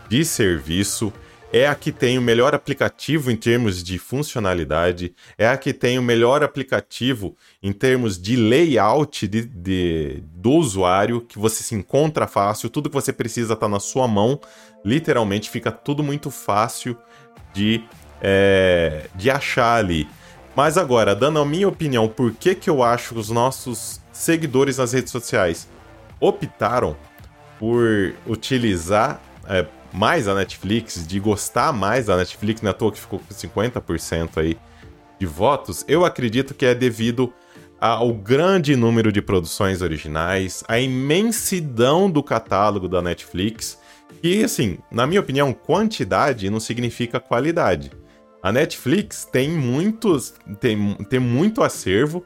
de 0.10 0.26
serviço. 0.26 1.14
É 1.56 1.68
a 1.68 1.76
que 1.76 1.92
tem 1.92 2.18
o 2.18 2.22
melhor 2.22 2.56
aplicativo 2.56 3.30
em 3.30 3.36
termos 3.36 3.84
de 3.84 4.00
funcionalidade. 4.00 5.14
É 5.38 5.48
a 5.48 5.56
que 5.56 5.72
tem 5.72 6.00
o 6.00 6.02
melhor 6.02 6.44
aplicativo 6.44 7.38
em 7.62 7.72
termos 7.72 8.20
de 8.20 8.36
layout 8.36 9.28
de, 9.28 9.46
de 9.46 10.24
do 10.34 10.50
usuário, 10.54 11.22
que 11.22 11.38
você 11.38 11.62
se 11.62 11.76
encontra 11.76 12.26
fácil. 12.26 12.72
Tudo 12.72 12.90
que 12.90 12.96
você 12.96 13.14
precisa 13.14 13.54
está 13.54 13.68
na 13.68 13.80
sua 13.80 14.08
mão. 14.08 14.42
Literalmente 14.84 15.48
fica 15.48 15.72
tudo 15.72 16.02
muito 16.02 16.32
fácil 16.32 16.98
de, 17.54 17.84
é, 18.20 19.06
de 19.14 19.30
achar 19.30 19.76
ali. 19.76 20.10
Mas 20.56 20.76
agora, 20.76 21.16
dando 21.16 21.38
a 21.38 21.46
minha 21.46 21.68
opinião, 21.68 22.08
por 22.08 22.34
que, 22.34 22.56
que 22.56 22.70
eu 22.70 22.82
acho 22.82 23.14
que 23.14 23.20
os 23.20 23.30
nossos 23.30 24.02
seguidores 24.12 24.80
nas 24.80 24.92
redes 24.92 25.12
sociais 25.12 25.68
optaram 26.20 26.98
por 27.60 28.16
utilizar 28.26 29.22
é, 29.48 29.68
mais 29.94 30.28
a 30.28 30.34
Netflix, 30.34 31.06
de 31.06 31.20
gostar 31.20 31.72
mais 31.72 32.08
da 32.08 32.18
Netflix, 32.18 32.62
não 32.62 32.70
é 32.70 32.72
à 32.72 32.74
toa 32.74 32.92
que 32.92 33.00
ficou 33.00 33.20
com 33.20 33.34
50% 33.34 34.38
aí 34.38 34.58
de 35.20 35.26
votos, 35.26 35.86
eu 35.88 36.04
acredito 36.04 36.54
que 36.56 36.66
é 36.66 36.74
devido 36.74 37.32
ao 37.80 38.14
grande 38.14 38.76
número 38.76 39.12
de 39.12 39.22
produções 39.22 39.82
originais, 39.82 40.64
a 40.68 40.80
imensidão 40.80 42.10
do 42.10 42.24
catálogo 42.24 42.88
da 42.88 43.02
Netflix, 43.02 43.78
e 44.24 44.44
assim, 44.44 44.80
na 44.90 45.06
minha 45.06 45.22
opinião, 45.22 45.54
quantidade 45.54 46.50
não 46.50 46.60
significa 46.60 47.20
qualidade. 47.20 47.92
A 48.42 48.52
Netflix 48.52 49.26
tem 49.26 49.50
muitos, 49.50 50.34
tem, 50.60 50.96
tem 51.10 51.20
muito 51.20 51.62
acervo, 51.62 52.26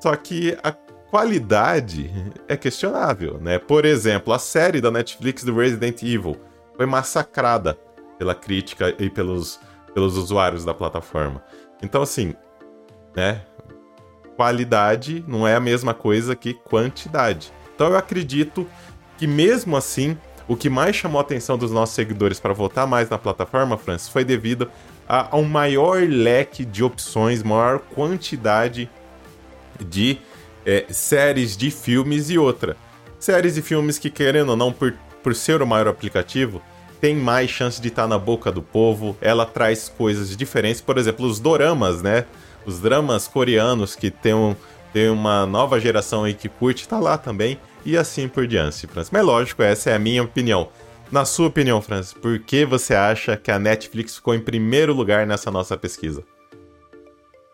só 0.00 0.16
que 0.16 0.56
a 0.62 0.72
qualidade 0.72 2.10
é 2.48 2.56
questionável, 2.56 3.38
né? 3.40 3.58
Por 3.58 3.84
exemplo, 3.84 4.32
a 4.32 4.38
série 4.38 4.80
da 4.80 4.90
Netflix 4.90 5.44
do 5.44 5.54
Resident 5.54 6.02
Evil 6.02 6.36
foi 6.80 6.86
massacrada 6.86 7.78
pela 8.18 8.34
crítica 8.34 8.96
e 8.98 9.10
pelos, 9.10 9.60
pelos 9.92 10.16
usuários 10.16 10.64
da 10.64 10.72
plataforma. 10.72 11.44
Então, 11.82 12.00
assim, 12.00 12.34
né? 13.14 13.42
Qualidade 14.34 15.22
não 15.28 15.46
é 15.46 15.54
a 15.54 15.60
mesma 15.60 15.92
coisa 15.92 16.34
que 16.34 16.54
quantidade. 16.54 17.52
Então, 17.74 17.88
eu 17.88 17.98
acredito 17.98 18.66
que, 19.18 19.26
mesmo 19.26 19.76
assim, 19.76 20.16
o 20.48 20.56
que 20.56 20.70
mais 20.70 20.96
chamou 20.96 21.18
a 21.18 21.22
atenção 21.22 21.58
dos 21.58 21.70
nossos 21.70 21.94
seguidores 21.94 22.40
para 22.40 22.54
votar 22.54 22.86
mais 22.86 23.10
na 23.10 23.18
plataforma, 23.18 23.76
Francis, 23.76 24.08
foi 24.08 24.24
devido 24.24 24.70
a, 25.06 25.36
a 25.36 25.38
um 25.38 25.44
maior 25.44 26.00
leque 26.08 26.64
de 26.64 26.82
opções, 26.82 27.42
maior 27.42 27.80
quantidade 27.80 28.88
de 29.78 30.18
é, 30.64 30.86
séries 30.88 31.58
de 31.58 31.70
filmes 31.70 32.30
e 32.30 32.38
outra. 32.38 32.74
Séries 33.18 33.58
e 33.58 33.60
filmes 33.60 33.98
que, 33.98 34.08
querendo 34.08 34.48
ou 34.48 34.56
não, 34.56 34.72
por, 34.72 34.96
por 35.22 35.34
ser 35.34 35.62
o 35.62 35.66
maior 35.66 35.88
aplicativo, 35.88 36.62
tem 37.00 37.16
mais 37.16 37.50
chance 37.50 37.80
de 37.80 37.88
estar 37.88 38.02
tá 38.02 38.08
na 38.08 38.18
boca 38.18 38.52
do 38.52 38.62
povo. 38.62 39.16
Ela 39.20 39.46
traz 39.46 39.88
coisas 39.88 40.36
diferentes. 40.36 40.80
Por 40.80 40.98
exemplo, 40.98 41.26
os 41.26 41.40
doramas, 41.40 42.02
né? 42.02 42.26
Os 42.66 42.80
dramas 42.80 43.26
coreanos 43.26 43.96
que 43.96 44.10
tem, 44.10 44.34
um, 44.34 44.54
tem 44.92 45.08
uma 45.08 45.46
nova 45.46 45.80
geração 45.80 46.24
aí 46.24 46.34
que 46.34 46.48
curte, 46.48 46.86
tá 46.86 46.98
lá 46.98 47.16
também. 47.16 47.58
E 47.84 47.96
assim 47.96 48.28
por 48.28 48.46
diante, 48.46 48.86
Francis. 48.86 49.10
Mas 49.10 49.24
lógico, 49.24 49.62
essa 49.62 49.90
é 49.90 49.94
a 49.94 49.98
minha 49.98 50.22
opinião. 50.22 50.68
Na 51.10 51.24
sua 51.24 51.48
opinião, 51.48 51.80
Francis, 51.80 52.12
por 52.12 52.38
que 52.38 52.64
você 52.64 52.94
acha 52.94 53.36
que 53.36 53.50
a 53.50 53.58
Netflix 53.58 54.14
ficou 54.16 54.34
em 54.34 54.40
primeiro 54.40 54.94
lugar 54.94 55.26
nessa 55.26 55.50
nossa 55.50 55.76
pesquisa? 55.76 56.22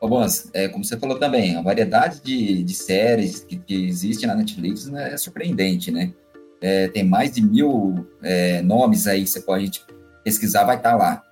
Ô, 0.00 0.08
é, 0.52 0.68
como 0.68 0.84
você 0.84 0.98
falou 0.98 1.18
também, 1.18 1.56
a 1.56 1.62
variedade 1.62 2.20
de, 2.20 2.62
de 2.62 2.74
séries 2.74 3.40
que, 3.40 3.56
que 3.56 3.86
existe 3.86 4.26
na 4.26 4.34
Netflix 4.34 4.86
né, 4.86 5.14
é 5.14 5.16
surpreendente, 5.16 5.90
né? 5.90 6.12
É, 6.60 6.88
tem 6.88 7.04
mais 7.04 7.32
de 7.32 7.42
mil 7.42 8.06
é, 8.22 8.62
nomes 8.62 9.06
aí 9.06 9.22
que 9.22 9.30
você 9.30 9.40
pode 9.40 9.84
pesquisar, 10.24 10.64
vai 10.64 10.76
estar 10.76 10.92
tá 10.92 10.96
lá. 10.96 11.22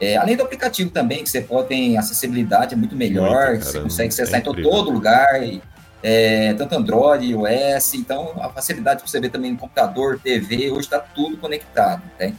É, 0.00 0.16
além 0.16 0.34
do 0.34 0.42
aplicativo 0.42 0.90
também, 0.90 1.22
que 1.22 1.28
você 1.28 1.42
pode 1.42 1.68
ter 1.68 1.96
acessibilidade 1.96 2.74
é 2.74 2.76
muito 2.76 2.96
melhor, 2.96 3.50
muito, 3.50 3.64
você 3.66 3.80
consegue 3.80 4.08
acessar 4.08 4.36
é 4.36 4.38
em 4.38 4.62
todo 4.62 4.90
lugar, 4.90 5.42
e, 5.42 5.62
é, 6.02 6.54
tanto 6.54 6.74
Android, 6.74 7.26
iOS, 7.26 7.94
então 7.94 8.32
a 8.40 8.48
facilidade 8.48 9.02
para 9.02 9.10
você 9.10 9.20
ver 9.20 9.28
também 9.28 9.52
no 9.52 9.58
computador, 9.58 10.18
TV, 10.18 10.70
hoje 10.70 10.80
está 10.80 10.98
tudo 10.98 11.36
conectado, 11.36 12.02
né? 12.18 12.34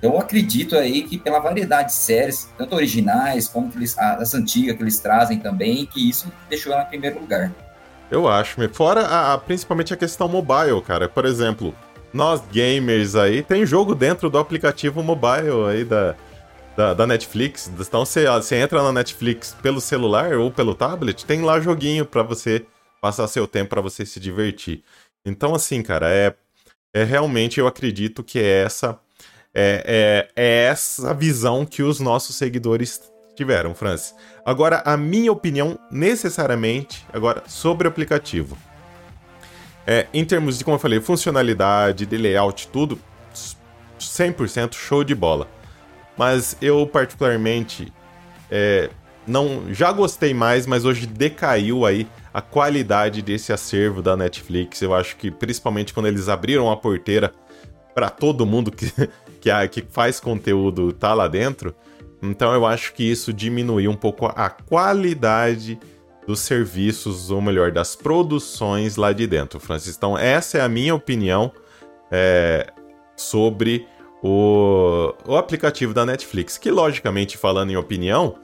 Eu 0.00 0.18
acredito 0.18 0.76
aí 0.76 1.02
que 1.02 1.18
pela 1.18 1.40
variedade 1.40 1.88
de 1.88 1.94
séries, 1.94 2.48
tanto 2.56 2.74
originais 2.74 3.48
como 3.48 3.70
eles, 3.74 3.98
as 3.98 4.34
antigas 4.34 4.76
que 4.76 4.82
eles 4.82 4.98
trazem 4.98 5.38
também, 5.38 5.84
que 5.84 6.08
isso 6.08 6.32
deixou 6.48 6.72
ela 6.72 6.84
em 6.84 6.86
primeiro 6.86 7.20
lugar. 7.20 7.52
Eu 8.10 8.28
acho, 8.28 8.56
fora 8.70 9.02
a, 9.02 9.34
a, 9.34 9.38
principalmente 9.38 9.94
a 9.94 9.96
questão 9.96 10.28
mobile, 10.28 10.80
cara. 10.82 11.08
Por 11.08 11.24
exemplo, 11.24 11.74
nós 12.12 12.42
gamers 12.52 13.14
aí, 13.14 13.42
tem 13.42 13.64
jogo 13.64 13.94
dentro 13.94 14.28
do 14.28 14.38
aplicativo 14.38 15.02
mobile 15.02 15.68
aí 15.68 15.84
da, 15.84 16.16
da, 16.76 16.94
da 16.94 17.06
Netflix. 17.06 17.70
Então 17.78 18.04
você, 18.04 18.26
você 18.26 18.56
entra 18.56 18.82
na 18.82 18.92
Netflix 18.92 19.56
pelo 19.62 19.80
celular 19.80 20.34
ou 20.34 20.50
pelo 20.50 20.74
tablet, 20.74 21.24
tem 21.24 21.42
lá 21.42 21.60
joguinho 21.60 22.04
para 22.04 22.22
você 22.22 22.66
passar 23.00 23.28
seu 23.28 23.46
tempo, 23.46 23.70
para 23.70 23.80
você 23.80 24.04
se 24.04 24.18
divertir. 24.18 24.82
Então, 25.24 25.54
assim, 25.54 25.82
cara, 25.82 26.10
é, 26.10 26.34
é 26.92 27.04
realmente 27.04 27.60
eu 27.60 27.66
acredito 27.66 28.24
que 28.24 28.38
é 28.38 28.62
essa 28.64 28.98
é, 29.54 30.28
é, 30.36 30.42
é 30.42 30.64
essa 30.64 31.12
visão 31.12 31.66
que 31.66 31.82
os 31.82 32.00
nossos 32.00 32.36
seguidores 32.36 33.00
tiveram, 33.40 33.74
Francis. 33.74 34.14
Agora, 34.44 34.82
a 34.84 34.98
minha 34.98 35.32
opinião, 35.32 35.78
necessariamente, 35.90 37.06
agora, 37.10 37.42
sobre 37.46 37.88
o 37.88 37.90
aplicativo. 37.90 38.56
É, 39.86 40.06
em 40.12 40.26
termos 40.26 40.58
de, 40.58 40.64
como 40.64 40.74
eu 40.74 40.78
falei, 40.78 41.00
funcionalidade, 41.00 42.04
de 42.04 42.16
layout, 42.18 42.68
tudo, 42.68 43.00
100% 43.98 44.74
show 44.74 45.02
de 45.02 45.14
bola. 45.14 45.48
Mas 46.18 46.54
eu, 46.60 46.86
particularmente, 46.86 47.90
é, 48.50 48.90
não 49.26 49.72
já 49.72 49.90
gostei 49.90 50.34
mais, 50.34 50.66
mas 50.66 50.84
hoje 50.84 51.06
decaiu 51.06 51.86
aí 51.86 52.06
a 52.32 52.42
qualidade 52.42 53.22
desse 53.22 53.54
acervo 53.54 54.02
da 54.02 54.14
Netflix. 54.18 54.82
Eu 54.82 54.94
acho 54.94 55.16
que, 55.16 55.30
principalmente 55.30 55.94
quando 55.94 56.06
eles 56.06 56.28
abriram 56.28 56.70
a 56.70 56.76
porteira 56.76 57.32
para 57.94 58.10
todo 58.10 58.44
mundo 58.44 58.70
que, 58.70 58.92
que, 59.40 59.50
a, 59.50 59.66
que 59.66 59.82
faz 59.88 60.20
conteúdo 60.20 60.92
tá 60.92 61.14
lá 61.14 61.26
dentro. 61.26 61.74
Então 62.22 62.52
eu 62.52 62.66
acho 62.66 62.92
que 62.92 63.02
isso 63.02 63.32
diminuiu 63.32 63.90
um 63.90 63.96
pouco 63.96 64.26
a 64.26 64.50
qualidade 64.50 65.78
dos 66.26 66.40
serviços, 66.40 67.30
ou 67.30 67.40
melhor, 67.40 67.72
das 67.72 67.96
produções 67.96 68.96
lá 68.96 69.12
de 69.12 69.26
dentro, 69.26 69.58
Francis. 69.58 69.96
Então 69.96 70.16
essa 70.16 70.58
é 70.58 70.60
a 70.60 70.68
minha 70.68 70.94
opinião 70.94 71.50
é, 72.10 72.66
sobre 73.16 73.86
o, 74.22 75.14
o 75.26 75.36
aplicativo 75.36 75.94
da 75.94 76.04
Netflix. 76.04 76.58
Que 76.58 76.70
logicamente, 76.70 77.36
falando 77.36 77.70
em 77.70 77.76
opinião, 77.76 78.36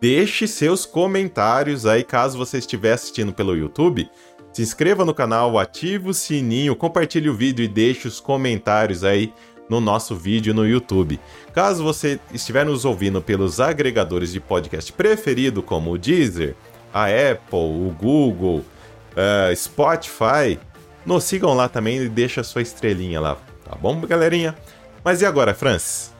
deixe 0.00 0.46
seus 0.46 0.84
comentários 0.84 1.86
aí 1.86 2.04
caso 2.04 2.38
você 2.38 2.58
estiver 2.58 2.92
assistindo 2.92 3.32
pelo 3.32 3.56
YouTube. 3.56 4.08
Se 4.52 4.60
inscreva 4.60 5.04
no 5.04 5.14
canal, 5.14 5.58
ative 5.58 6.10
o 6.10 6.14
sininho, 6.14 6.76
compartilhe 6.76 7.30
o 7.30 7.34
vídeo 7.34 7.64
e 7.64 7.68
deixe 7.68 8.06
os 8.06 8.20
comentários 8.20 9.02
aí 9.02 9.32
no 9.72 9.80
nosso 9.80 10.14
vídeo 10.14 10.52
no 10.52 10.68
YouTube. 10.68 11.18
Caso 11.54 11.82
você 11.82 12.20
estiver 12.30 12.66
nos 12.66 12.84
ouvindo 12.84 13.22
pelos 13.22 13.58
agregadores 13.58 14.30
de 14.30 14.38
podcast 14.38 14.92
preferido, 14.92 15.62
como 15.62 15.90
o 15.92 15.98
Deezer, 15.98 16.54
a 16.92 17.06
Apple, 17.06 17.58
o 17.58 17.96
Google, 17.98 18.58
uh, 18.58 19.56
Spotify, 19.56 20.60
nos 21.06 21.24
sigam 21.24 21.54
lá 21.54 21.70
também 21.70 22.02
e 22.02 22.08
deixa 22.08 22.42
sua 22.42 22.60
estrelinha 22.60 23.18
lá, 23.18 23.38
tá 23.64 23.74
bom, 23.74 23.98
galerinha? 24.02 24.54
Mas 25.02 25.22
e 25.22 25.26
agora, 25.26 25.54
Francis? 25.54 26.12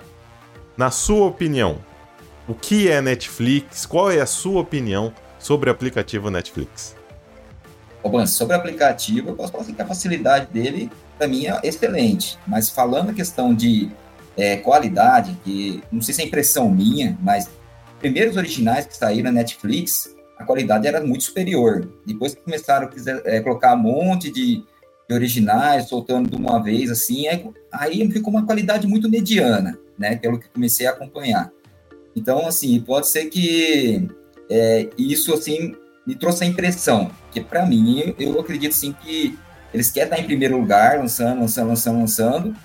Na 0.75 0.91
sua 0.91 1.27
opinião, 1.27 1.77
o 2.49 2.55
que 2.55 2.89
é 2.89 3.03
Netflix? 3.03 3.85
Qual 3.85 4.11
é 4.11 4.23
a 4.23 4.27
sua 4.27 4.63
opinião 4.63 5.13
sobre 5.39 5.69
o 5.69 5.73
aplicativo 5.73 6.31
Netflix? 6.31 6.97
Bom, 8.03 8.27
sobre 8.27 8.57
o 8.57 8.59
aplicativo, 8.59 9.29
eu 9.29 9.35
posso 9.37 9.53
falar 9.53 9.63
assim 9.63 9.75
que 9.75 9.83
a 9.83 9.87
facilidade 9.87 10.47
dele 10.51 10.91
para 11.19 11.29
mim 11.29 11.47
é 11.47 11.61
excelente. 11.63 12.39
Mas 12.47 12.69
falando 12.69 13.11
a 13.11 13.15
questão 13.15 13.55
de 13.55 13.91
é, 14.37 14.57
qualidade, 14.57 15.39
que 15.45 15.83
não 15.91 16.01
sei 16.01 16.15
se 16.15 16.23
é 16.23 16.25
impressão 16.25 16.71
minha, 16.71 17.19
mas 17.21 17.49
primeiros 17.99 18.37
originais 18.37 18.87
que 18.87 18.97
saíram 18.97 19.31
na 19.31 19.41
Netflix, 19.41 20.15
a 20.39 20.45
qualidade 20.45 20.87
era 20.87 21.01
muito 21.01 21.25
superior. 21.25 21.89
Depois 22.05 22.35
que 22.35 22.43
começaram 22.43 22.89
a 22.89 23.31
é, 23.31 23.41
colocar 23.41 23.75
um 23.75 23.79
monte 23.79 24.31
de, 24.31 24.65
de, 25.09 25.15
originais, 25.15 25.89
soltando 25.89 26.31
de 26.31 26.37
uma 26.37 26.63
vez, 26.63 26.91
assim, 26.91 27.29
é, 27.29 27.45
aí 27.71 28.11
ficou 28.11 28.33
uma 28.33 28.45
qualidade 28.45 28.87
muito 28.87 29.09
mediana, 29.09 29.79
né? 29.99 30.17
Pelo 30.17 30.39
que 30.39 30.49
comecei 30.49 30.87
a 30.87 30.91
acompanhar. 30.91 31.51
Então, 32.15 32.47
assim, 32.47 32.79
pode 32.81 33.09
ser 33.09 33.27
que 33.27 34.09
é, 34.51 34.89
isso, 34.99 35.33
assim, 35.33 35.75
me 36.07 36.15
trouxe 36.15 36.45
a 36.45 36.47
impressão, 36.47 37.11
que 37.31 37.41
para 37.41 37.65
mim, 37.65 38.15
eu 38.19 38.39
acredito, 38.41 38.75
sim, 38.75 38.93
que 39.03 39.39
eles 39.73 39.91
querem 39.91 40.11
estar 40.11 40.21
em 40.21 40.27
primeiro 40.27 40.59
lugar, 40.59 40.99
lançando, 40.99 41.41
lançando, 41.41 41.69
lançando, 41.69 41.99
lançando, 41.99 42.57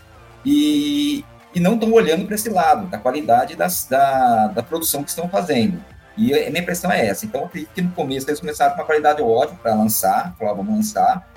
e, 0.46 1.24
e 1.54 1.60
não 1.60 1.76
estão 1.76 1.92
olhando 1.92 2.26
para 2.26 2.36
esse 2.36 2.50
lado, 2.50 2.88
da 2.88 2.98
qualidade 2.98 3.56
das, 3.56 3.86
da, 3.86 4.48
da 4.48 4.64
produção 4.64 5.04
que 5.04 5.10
estão 5.10 5.30
fazendo. 5.30 5.84
E 6.18 6.34
a 6.34 6.50
minha 6.50 6.62
impressão 6.62 6.92
é 6.92 7.06
essa. 7.06 7.26
Então, 7.26 7.42
eu 7.42 7.48
acredito 7.48 7.74
que 7.74 7.82
no 7.82 7.92
começo 7.92 8.28
eles 8.28 8.40
começaram 8.40 8.74
com 8.74 8.82
uma 8.82 8.86
qualidade 8.86 9.22
ótima 9.22 9.60
para 9.62 9.76
lançar, 9.76 10.36
falaram, 10.38 10.58
vamos 10.58 10.76
lançar. 10.76 11.30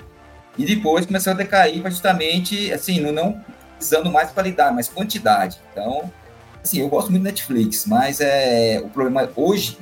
E 0.57 0.65
depois 0.65 1.05
começou 1.05 1.33
a 1.33 1.35
decair 1.35 1.81
justamente, 1.85 2.73
assim, 2.73 2.99
não, 2.99 3.11
não 3.11 3.41
visando 3.79 4.11
mais 4.11 4.31
qualidade, 4.31 4.75
mas 4.75 4.87
quantidade. 4.87 5.59
Então, 5.71 6.11
assim, 6.63 6.79
eu 6.79 6.89
gosto 6.89 7.11
muito 7.11 7.23
da 7.23 7.29
Netflix, 7.29 7.85
mas 7.85 8.19
é, 8.19 8.81
o 8.83 8.89
problema 8.89 9.29
hoje, 9.35 9.77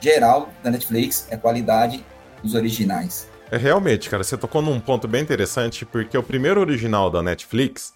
geral, 0.00 0.48
da 0.62 0.70
Netflix 0.70 1.26
é 1.30 1.36
qualidade 1.36 2.04
dos 2.42 2.54
originais. 2.54 3.29
É 3.52 3.56
realmente, 3.56 4.08
cara, 4.08 4.22
você 4.22 4.36
tocou 4.36 4.62
num 4.62 4.78
ponto 4.78 5.08
bem 5.08 5.22
interessante, 5.22 5.84
porque 5.84 6.16
o 6.16 6.22
primeiro 6.22 6.60
original 6.60 7.10
da 7.10 7.20
Netflix 7.20 7.92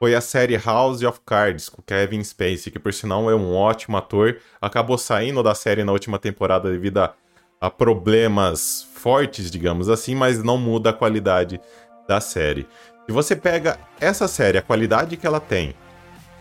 foi 0.00 0.16
a 0.16 0.20
série 0.20 0.56
House 0.56 1.02
of 1.02 1.20
Cards, 1.24 1.68
com 1.68 1.80
Kevin 1.80 2.24
Spacey, 2.24 2.72
que 2.72 2.78
por 2.78 2.92
sinal 2.92 3.30
é 3.30 3.34
um 3.34 3.54
ótimo 3.54 3.96
ator, 3.96 4.38
acabou 4.60 4.98
saindo 4.98 5.44
da 5.44 5.54
série 5.54 5.84
na 5.84 5.92
última 5.92 6.18
temporada 6.18 6.70
devido 6.70 6.98
a, 6.98 7.14
a 7.60 7.70
problemas 7.70 8.88
fortes, 8.94 9.48
digamos 9.48 9.88
assim, 9.88 10.14
mas 10.16 10.42
não 10.42 10.58
muda 10.58 10.90
a 10.90 10.92
qualidade 10.92 11.60
da 12.08 12.20
série. 12.20 12.66
Se 13.06 13.12
você 13.12 13.36
pega 13.36 13.78
essa 14.00 14.26
série, 14.26 14.58
a 14.58 14.62
qualidade 14.62 15.16
que 15.16 15.26
ela 15.26 15.38
tem, 15.38 15.72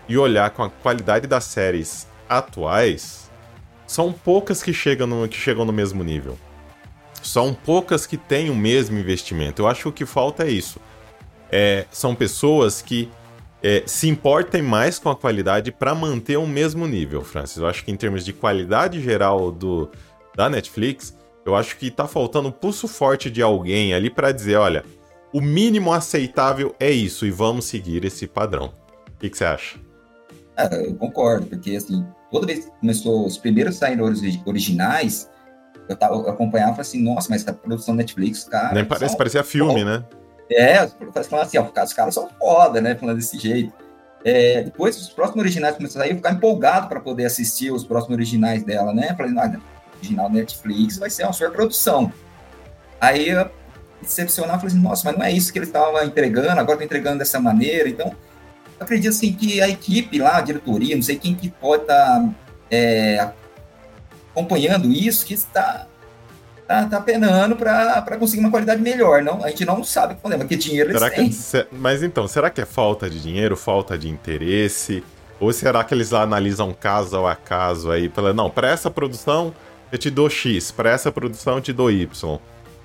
e 0.09 0.17
olhar 0.17 0.49
com 0.49 0.63
a 0.63 0.69
qualidade 0.69 1.27
das 1.27 1.43
séries 1.43 2.07
atuais, 2.27 3.29
são 3.85 4.11
poucas 4.11 4.63
que 4.63 4.73
chegam 4.73 5.05
no, 5.05 5.27
que 5.27 5.37
chegam 5.37 5.65
no 5.65 5.73
mesmo 5.73 6.03
nível. 6.03 6.37
São 7.25 7.53
poucas 7.53 8.05
que 8.05 8.17
têm 8.17 8.51
o 8.51 8.55
mesmo 8.55 8.99
investimento. 8.99 9.63
Eu 9.63 9.67
acho 9.67 9.81
que 9.81 9.89
o 9.89 9.91
que 9.91 10.05
falta 10.05 10.43
é 10.43 10.51
isso. 10.51 10.79
É, 11.51 11.85
são 11.89 12.13
pessoas 12.13 12.81
que 12.83 13.09
é, 13.63 13.81
se 13.87 14.07
importem 14.07 14.61
mais 14.61 14.99
com 14.99 15.09
a 15.09 15.15
qualidade 15.15 15.71
para 15.71 15.95
manter 15.95 16.37
o 16.37 16.45
mesmo 16.45 16.85
nível, 16.87 17.23
Francis. 17.23 17.57
Eu 17.57 17.65
acho 17.65 17.83
que 17.83 17.91
em 17.91 17.95
termos 17.95 18.23
de 18.23 18.31
qualidade 18.31 19.01
geral 19.01 19.51
do, 19.51 19.89
da 20.35 20.47
Netflix, 20.47 21.17
eu 21.43 21.55
acho 21.55 21.77
que 21.77 21.89
tá 21.89 22.07
faltando 22.07 22.49
um 22.49 22.51
pulso 22.51 22.87
forte 22.87 23.31
de 23.31 23.41
alguém 23.41 23.95
ali 23.95 24.11
para 24.11 24.31
dizer, 24.31 24.57
olha, 24.57 24.85
o 25.33 25.41
mínimo 25.41 25.91
aceitável 25.91 26.75
é 26.79 26.91
isso 26.91 27.25
e 27.25 27.31
vamos 27.31 27.65
seguir 27.65 28.05
esse 28.05 28.27
padrão. 28.27 28.71
O 29.15 29.19
que, 29.19 29.35
você 29.35 29.45
acha? 29.45 29.79
É, 30.55 30.87
eu 30.87 30.93
concordo, 30.93 31.47
porque 31.47 31.75
assim, 31.75 32.05
toda 32.31 32.45
vez 32.45 32.65
que 32.65 32.71
começou 32.79 33.25
os 33.25 33.35
primeiros 33.35 33.77
saíram 33.77 34.05
originais, 34.45 35.27
eu, 35.87 35.95
tava, 35.95 36.15
eu 36.15 36.29
acompanhava 36.29 36.81
assim, 36.81 37.01
nossa, 37.01 37.27
mas 37.29 37.41
essa 37.41 37.53
produção 37.53 37.95
Netflix, 37.95 38.43
cara. 38.45 38.73
Nem 38.73 38.85
parece, 38.85 39.17
parecia 39.17 39.43
filme, 39.43 39.83
né? 39.83 40.03
É, 40.51 40.87
falam 41.23 41.45
assim, 41.45 41.57
ó, 41.57 41.65
os 41.83 41.93
caras 41.93 42.13
são 42.13 42.29
foda, 42.39 42.79
né? 42.81 42.95
Falando 42.95 43.17
desse 43.17 43.37
jeito. 43.37 43.73
É, 44.23 44.63
depois, 44.63 44.97
os 44.97 45.09
próximos 45.09 45.41
originais 45.41 45.75
começaram 45.75 46.01
a 46.01 46.05
sair, 46.05 46.13
eu 46.13 46.17
ficar 46.17 46.31
empolgado 46.31 46.87
para 46.87 46.99
poder 46.99 47.25
assistir 47.25 47.71
os 47.71 47.83
próximos 47.83 48.15
originais 48.15 48.63
dela, 48.63 48.93
né? 48.93 49.13
Falei, 49.15 49.33
olha, 49.37 49.61
original 49.97 50.29
Netflix 50.29 50.97
vai 50.97 51.09
ser 51.09 51.23
uma 51.23 51.33
super 51.33 51.51
produção. 51.51 52.11
Aí 52.99 53.29
eu 53.29 53.49
decepcionar, 54.01 54.59
falei 54.59 54.73
assim, 54.73 54.81
nossa, 54.81 55.07
mas 55.07 55.17
não 55.17 55.25
é 55.25 55.31
isso 55.31 55.51
que 55.51 55.59
ele 55.59 55.65
estava 55.65 56.03
entregando, 56.05 56.59
agora 56.59 56.73
está 56.73 56.85
entregando 56.85 57.19
dessa 57.19 57.39
maneira. 57.39 57.89
Então, 57.89 58.15
acredito 58.79 59.09
assim 59.09 59.33
que 59.33 59.61
a 59.61 59.69
equipe 59.69 60.19
lá, 60.19 60.37
a 60.37 60.41
diretoria, 60.41 60.95
não 60.95 61.03
sei 61.03 61.17
quem 61.17 61.35
que 61.35 61.49
pode 61.49 61.83
estar 61.83 62.19
tá, 62.19 62.29
é, 62.71 63.29
acompanhando 64.35 64.91
isso, 64.91 65.25
que 65.25 65.33
está 65.33 65.87
tá, 66.67 66.85
tá 66.85 67.01
penando 67.01 67.55
para 67.55 68.17
conseguir 68.19 68.41
uma 68.41 68.51
qualidade 68.51 68.81
melhor. 68.81 69.23
Não, 69.23 69.43
a 69.43 69.49
gente 69.49 69.65
não 69.65 69.83
sabe 69.83 70.13
o 70.13 70.17
problema, 70.17 70.45
que 70.45 70.55
dinheiro 70.55 70.91
será 70.91 71.07
eles 71.17 71.51
têm. 71.51 71.63
Que, 71.63 71.75
mas 71.75 72.03
então, 72.03 72.27
será 72.27 72.49
que 72.49 72.59
é 72.59 72.65
falta 72.65 73.09
de 73.09 73.21
dinheiro, 73.21 73.55
falta 73.55 73.97
de 73.97 74.09
interesse? 74.09 75.03
Ou 75.39 75.51
será 75.51 75.83
que 75.83 75.93
eles 75.93 76.13
analisam 76.13 76.73
caso 76.73 77.25
a 77.25 77.35
caso 77.35 77.91
aí? 77.91 78.09
Pela, 78.09 78.33
não, 78.33 78.49
para 78.49 78.69
essa 78.69 78.91
produção 78.91 79.53
eu 79.91 79.97
te 79.97 80.09
dou 80.09 80.29
X, 80.29 80.71
para 80.71 80.89
essa 80.89 81.11
produção 81.11 81.55
eu 81.55 81.61
te 81.61 81.73
dou 81.73 81.89
Y. 81.89 82.39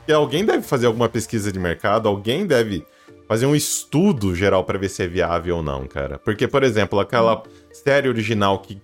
E 0.07 0.13
alguém 0.13 0.45
deve 0.45 0.63
fazer 0.63 0.87
alguma 0.87 1.09
pesquisa 1.09 1.53
de 1.53 1.59
mercado, 1.59 2.09
alguém 2.09 2.47
deve 2.47 2.85
fazer 3.29 3.47
um 3.47 3.55
estudo 3.55 4.35
geral 4.35 4.65
para 4.65 4.79
ver 4.79 4.89
se 4.89 5.05
é 5.05 5.07
viável 5.07 5.59
ou 5.59 5.63
não, 5.63 5.87
cara. 5.87 6.19
Porque, 6.19 6.49
por 6.49 6.65
exemplo, 6.65 6.99
aquela 6.99 7.43
série 7.73 8.09
original 8.09 8.59
que, 8.59 8.75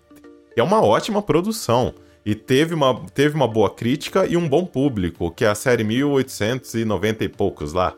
que 0.55 0.61
é 0.61 0.63
uma 0.63 0.81
ótima 0.81 1.21
produção 1.21 1.93
e 2.27 2.35
teve 2.35 2.75
uma, 2.75 3.01
teve 3.15 3.37
uma 3.37 3.47
boa 3.47 3.71
crítica 3.71 4.27
e 4.27 4.37
um 4.37 4.49
bom 4.49 4.67
público, 4.67 5.31
que 5.31 5.45
é 5.45 5.49
a 5.49 5.55
série 5.55 5.85
1890 5.85 7.23
e 7.23 7.29
poucos 7.29 7.73
lá. 7.73 7.95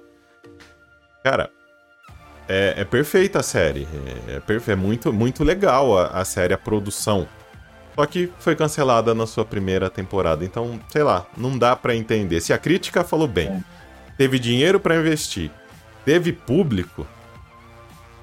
Cara, 1.25 1.51
é, 2.47 2.75
é 2.77 2.85
perfeita 2.85 3.41
a 3.41 3.43
série. 3.43 3.89
É, 4.29 4.37
é, 4.37 4.41
perfe 4.41 4.71
é 4.71 4.77
muito, 4.77 5.11
muito 5.15 5.43
legal 5.43 5.97
a, 5.97 6.09
a 6.09 6.27
série, 6.27 6.53
a 6.53 6.59
produção. 6.59 7.27
Só 7.95 8.05
que 8.05 8.31
foi 8.39 8.55
cancelada 8.55 9.15
na 9.15 9.27
sua 9.27 9.47
primeira 9.47 9.89
temporada. 9.89 10.45
Então, 10.45 10.79
sei 10.91 11.03
lá, 11.03 11.27
não 11.35 11.57
dá 11.57 11.75
para 11.75 11.97
entender. 11.97 12.43
Se 12.43 12.53
a 12.53 12.59
crítica 12.59 13.03
falou 13.03 13.27
bem, 13.27 13.65
teve 14.19 14.39
dinheiro 14.39 14.79
para 14.79 14.97
investir, 14.97 15.51
teve 16.05 16.35
público, 16.35 17.07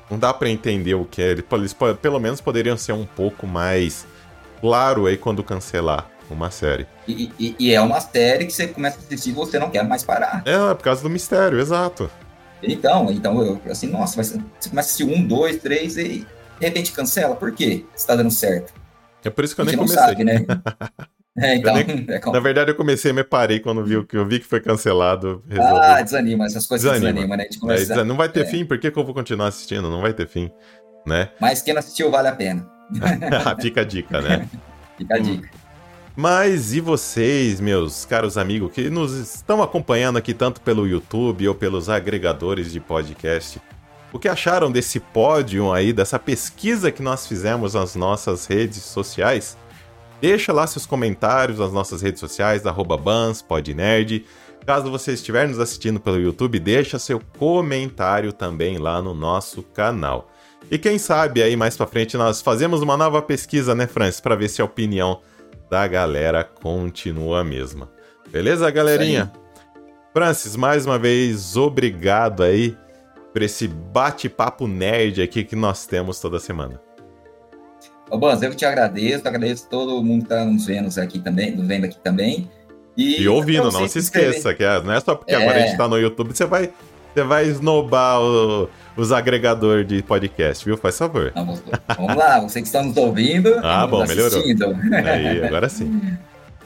não 0.07 0.19
dá 0.19 0.31
para 0.31 0.51
entender 0.51 0.93
o 0.93 1.03
que 1.03 1.19
é. 1.19 1.31
Eles 1.31 1.75
pelo 1.99 2.19
menos 2.19 2.39
poderiam 2.39 2.77
ser 2.77 2.93
um 2.93 3.07
pouco 3.07 3.47
mais 3.47 4.05
claro 4.59 5.05
aí 5.05 5.17
quando 5.17 5.43
cancelar 5.43 6.09
uma 6.29 6.49
série. 6.49 6.87
E, 7.07 7.31
e, 7.39 7.55
e, 7.59 7.73
é 7.73 7.79
uma 7.79 7.99
série 7.99 8.45
que 8.45 8.53
você 8.53 8.67
começa 8.67 8.97
a 8.97 8.99
assistir 8.99 9.29
e 9.29 9.33
você 9.33 9.59
não 9.59 9.69
quer 9.69 9.83
mais 9.83 10.03
parar. 10.03 10.43
É, 10.45 10.53
é 10.53 10.73
por 10.73 10.83
causa 10.83 11.03
do 11.03 11.09
mistério, 11.09 11.59
exato. 11.59 12.09
Então, 12.63 13.11
então 13.11 13.41
eu 13.41 13.61
assim, 13.69 13.87
nossa, 13.87 14.21
você 14.21 14.39
começa 14.69 14.75
a 14.75 14.79
assistir 14.79 15.03
um, 15.03 15.25
dois, 15.25 15.57
três 15.61 15.97
e 15.97 16.25
de 16.59 16.65
repente 16.65 16.91
cancela. 16.91 17.35
Por 17.35 17.51
quê? 17.51 17.85
Está 17.95 18.15
dando 18.15 18.31
certo. 18.31 18.73
É 19.23 19.29
por 19.29 19.43
isso 19.43 19.55
que 19.55 19.61
eu 19.61 19.65
nem 19.65 19.77
comecei. 19.77 19.97
Sabe, 19.97 20.23
né? 20.23 20.45
É, 21.37 21.55
então, 21.55 21.73
nem, 21.73 22.05
é. 22.07 22.31
Na 22.31 22.39
verdade, 22.39 22.71
eu 22.71 22.75
comecei 22.75 23.11
me 23.11 23.21
parei 23.21 23.59
quando 23.59 23.83
vi, 23.83 24.01
que 24.05 24.15
eu 24.15 24.25
vi 24.25 24.39
que 24.39 24.45
foi 24.45 24.61
cancelado. 24.61 25.43
Resolvi. 25.49 25.79
Ah, 25.81 26.01
desanima, 26.01 26.45
essas 26.45 26.65
coisas 26.65 26.89
desanima, 26.89 27.11
desanima 27.11 27.35
né? 27.35 27.47
Começa... 27.59 27.93
É, 27.93 28.03
não 28.05 28.15
vai 28.15 28.29
ter 28.29 28.45
é. 28.45 28.45
fim, 28.45 28.63
por 28.63 28.79
que, 28.79 28.89
que 28.89 28.97
eu 28.97 29.03
vou 29.03 29.13
continuar 29.13 29.47
assistindo? 29.47 29.89
Não 29.89 30.01
vai 30.01 30.13
ter 30.13 30.29
fim, 30.29 30.49
né? 31.05 31.27
Mas 31.37 31.61
quem 31.61 31.73
não 31.73 31.79
assistiu 31.79 32.09
vale 32.09 32.29
a 32.29 32.31
pena. 32.31 32.65
Fica 33.61 33.81
a 33.81 33.83
dica, 33.83 34.21
né? 34.21 34.47
Fica 34.97 35.15
a 35.15 35.19
dica. 35.19 35.49
Mas 36.15 36.73
e 36.73 36.79
vocês, 36.79 37.59
meus 37.59 38.05
caros 38.05 38.37
amigos, 38.37 38.71
que 38.71 38.89
nos 38.89 39.11
estão 39.13 39.61
acompanhando 39.61 40.17
aqui 40.17 40.33
tanto 40.33 40.61
pelo 40.61 40.87
YouTube 40.87 41.47
ou 41.47 41.53
pelos 41.53 41.89
agregadores 41.89 42.71
de 42.71 42.79
podcast? 42.79 43.61
O 44.13 44.19
que 44.19 44.29
acharam 44.29 44.71
desse 44.71 44.97
pódio 44.97 45.73
aí, 45.73 45.91
dessa 45.91 46.17
pesquisa 46.17 46.89
que 46.89 47.01
nós 47.01 47.27
fizemos 47.27 47.73
nas 47.73 47.95
nossas 47.95 48.45
redes 48.45 48.81
sociais? 48.81 49.57
Deixa 50.21 50.53
lá 50.53 50.65
seus 50.65 50.85
comentários 50.85 51.59
nas 51.59 51.73
nossas 51.73 52.01
redes 52.01 52.21
sociais, 52.21 52.65
arroba 52.65 52.95
Bans, 52.95 53.41
Podnerd. 53.41 54.25
Caso 54.65 54.89
você 54.89 55.11
estiver 55.11 55.47
nos 55.49 55.59
assistindo 55.59 55.99
pelo 55.99 56.17
YouTube, 56.17 56.57
deixa 56.59 56.97
seu 56.97 57.21
comentário 57.37 58.31
também 58.31 58.77
lá 58.77 59.01
no 59.01 59.13
nosso 59.13 59.61
canal. 59.61 60.31
E 60.69 60.77
quem 60.77 60.97
sabe 60.97 61.43
aí 61.43 61.55
mais 61.55 61.77
pra 61.77 61.85
frente 61.85 62.17
nós 62.17 62.41
fazemos 62.41 62.81
uma 62.81 62.97
nova 62.97 63.21
pesquisa, 63.21 63.75
né, 63.75 63.85
Francis, 63.85 64.19
para 64.19 64.35
ver 64.35 64.49
se 64.49 64.61
a 64.61 64.65
opinião 64.65 65.21
da 65.69 65.87
galera 65.87 66.43
continua 66.43 67.41
a 67.41 67.43
mesma. 67.43 67.89
Beleza, 68.31 68.69
galerinha? 68.71 69.31
Francis, 70.13 70.55
mais 70.55 70.85
uma 70.85 70.97
vez, 70.97 71.55
obrigado 71.55 72.41
aí 72.41 72.75
por 73.31 73.41
esse 73.41 73.67
bate-papo 73.67 74.67
nerd 74.67 75.21
aqui 75.21 75.43
que 75.43 75.55
nós 75.55 75.85
temos 75.85 76.19
toda 76.19 76.39
semana. 76.39 76.81
Ô, 78.09 78.17
Bans, 78.17 78.41
eu 78.41 78.53
te 78.55 78.65
agradeço, 78.65 79.27
agradeço 79.27 79.67
todo 79.69 80.01
mundo 80.03 80.23
que 80.23 80.29
tá 80.29 80.45
nos 80.45 80.65
vendo 80.65 80.87
aqui 80.99 81.19
também, 81.19 81.55
nos 81.55 81.67
vendo 81.67 81.85
aqui 81.85 81.97
também. 81.99 82.49
E, 82.95 83.21
e 83.21 83.27
ouvindo, 83.27 83.71
não 83.71 83.87
se 83.87 83.99
esqueça, 83.99 84.53
que 84.53 84.63
é, 84.63 84.81
não 84.81 84.93
é 84.93 84.99
só 85.01 85.15
porque 85.15 85.33
é... 85.33 85.35
agora 85.35 85.57
a 85.57 85.67
gente 85.67 85.77
tá 85.77 85.87
no 85.87 85.97
YouTube, 85.99 86.33
você 86.33 86.45
vai, 86.45 86.71
você 87.15 87.23
vai 87.23 87.45
esnobar 87.45 88.21
o 88.21 88.69
os 88.95 89.11
agregadores 89.11 89.87
de 89.87 90.01
podcast, 90.01 90.63
viu? 90.63 90.77
Faz 90.77 90.97
favor. 90.97 91.31
Vamos, 91.35 91.61
vamos 91.95 92.15
lá, 92.15 92.39
você 92.39 92.61
que 92.61 92.67
está 92.67 92.81
nos 92.81 92.95
ouvindo. 92.95 93.59
Ah, 93.61 93.85
bom, 93.85 94.05
melhorou. 94.05 94.41
Aí, 94.41 95.43
agora 95.43 95.67
sim. 95.69 96.17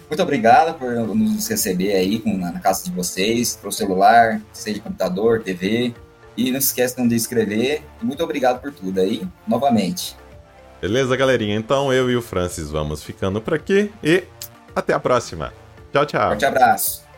Muito 0.07 0.23
obrigado 0.23 0.77
por 0.77 0.91
nos 1.15 1.47
receber 1.47 1.93
aí 1.93 2.21
na 2.25 2.59
casa 2.59 2.83
de 2.83 2.91
vocês, 2.91 3.55
para 3.55 3.69
o 3.69 3.71
celular, 3.71 4.41
seja 4.51 4.81
computador, 4.81 5.41
TV. 5.41 5.93
E 6.37 6.51
não 6.51 6.61
se 6.61 6.67
esqueçam 6.67 7.07
de 7.07 7.15
inscrever. 7.15 7.81
muito 8.01 8.23
obrigado 8.23 8.61
por 8.61 8.71
tudo 8.71 9.01
aí, 9.01 9.27
novamente. 9.47 10.15
Beleza, 10.81 11.15
galerinha? 11.17 11.55
Então 11.55 11.91
eu 11.91 12.09
e 12.09 12.15
o 12.15 12.21
Francis 12.21 12.69
vamos 12.69 13.03
ficando 13.03 13.41
por 13.41 13.53
aqui 13.53 13.91
e 14.01 14.23
até 14.73 14.93
a 14.93 14.99
próxima. 14.99 15.51
Tchau, 15.91 16.05
tchau. 16.05 16.29
Forte 16.29 16.45
abraço. 16.45 17.08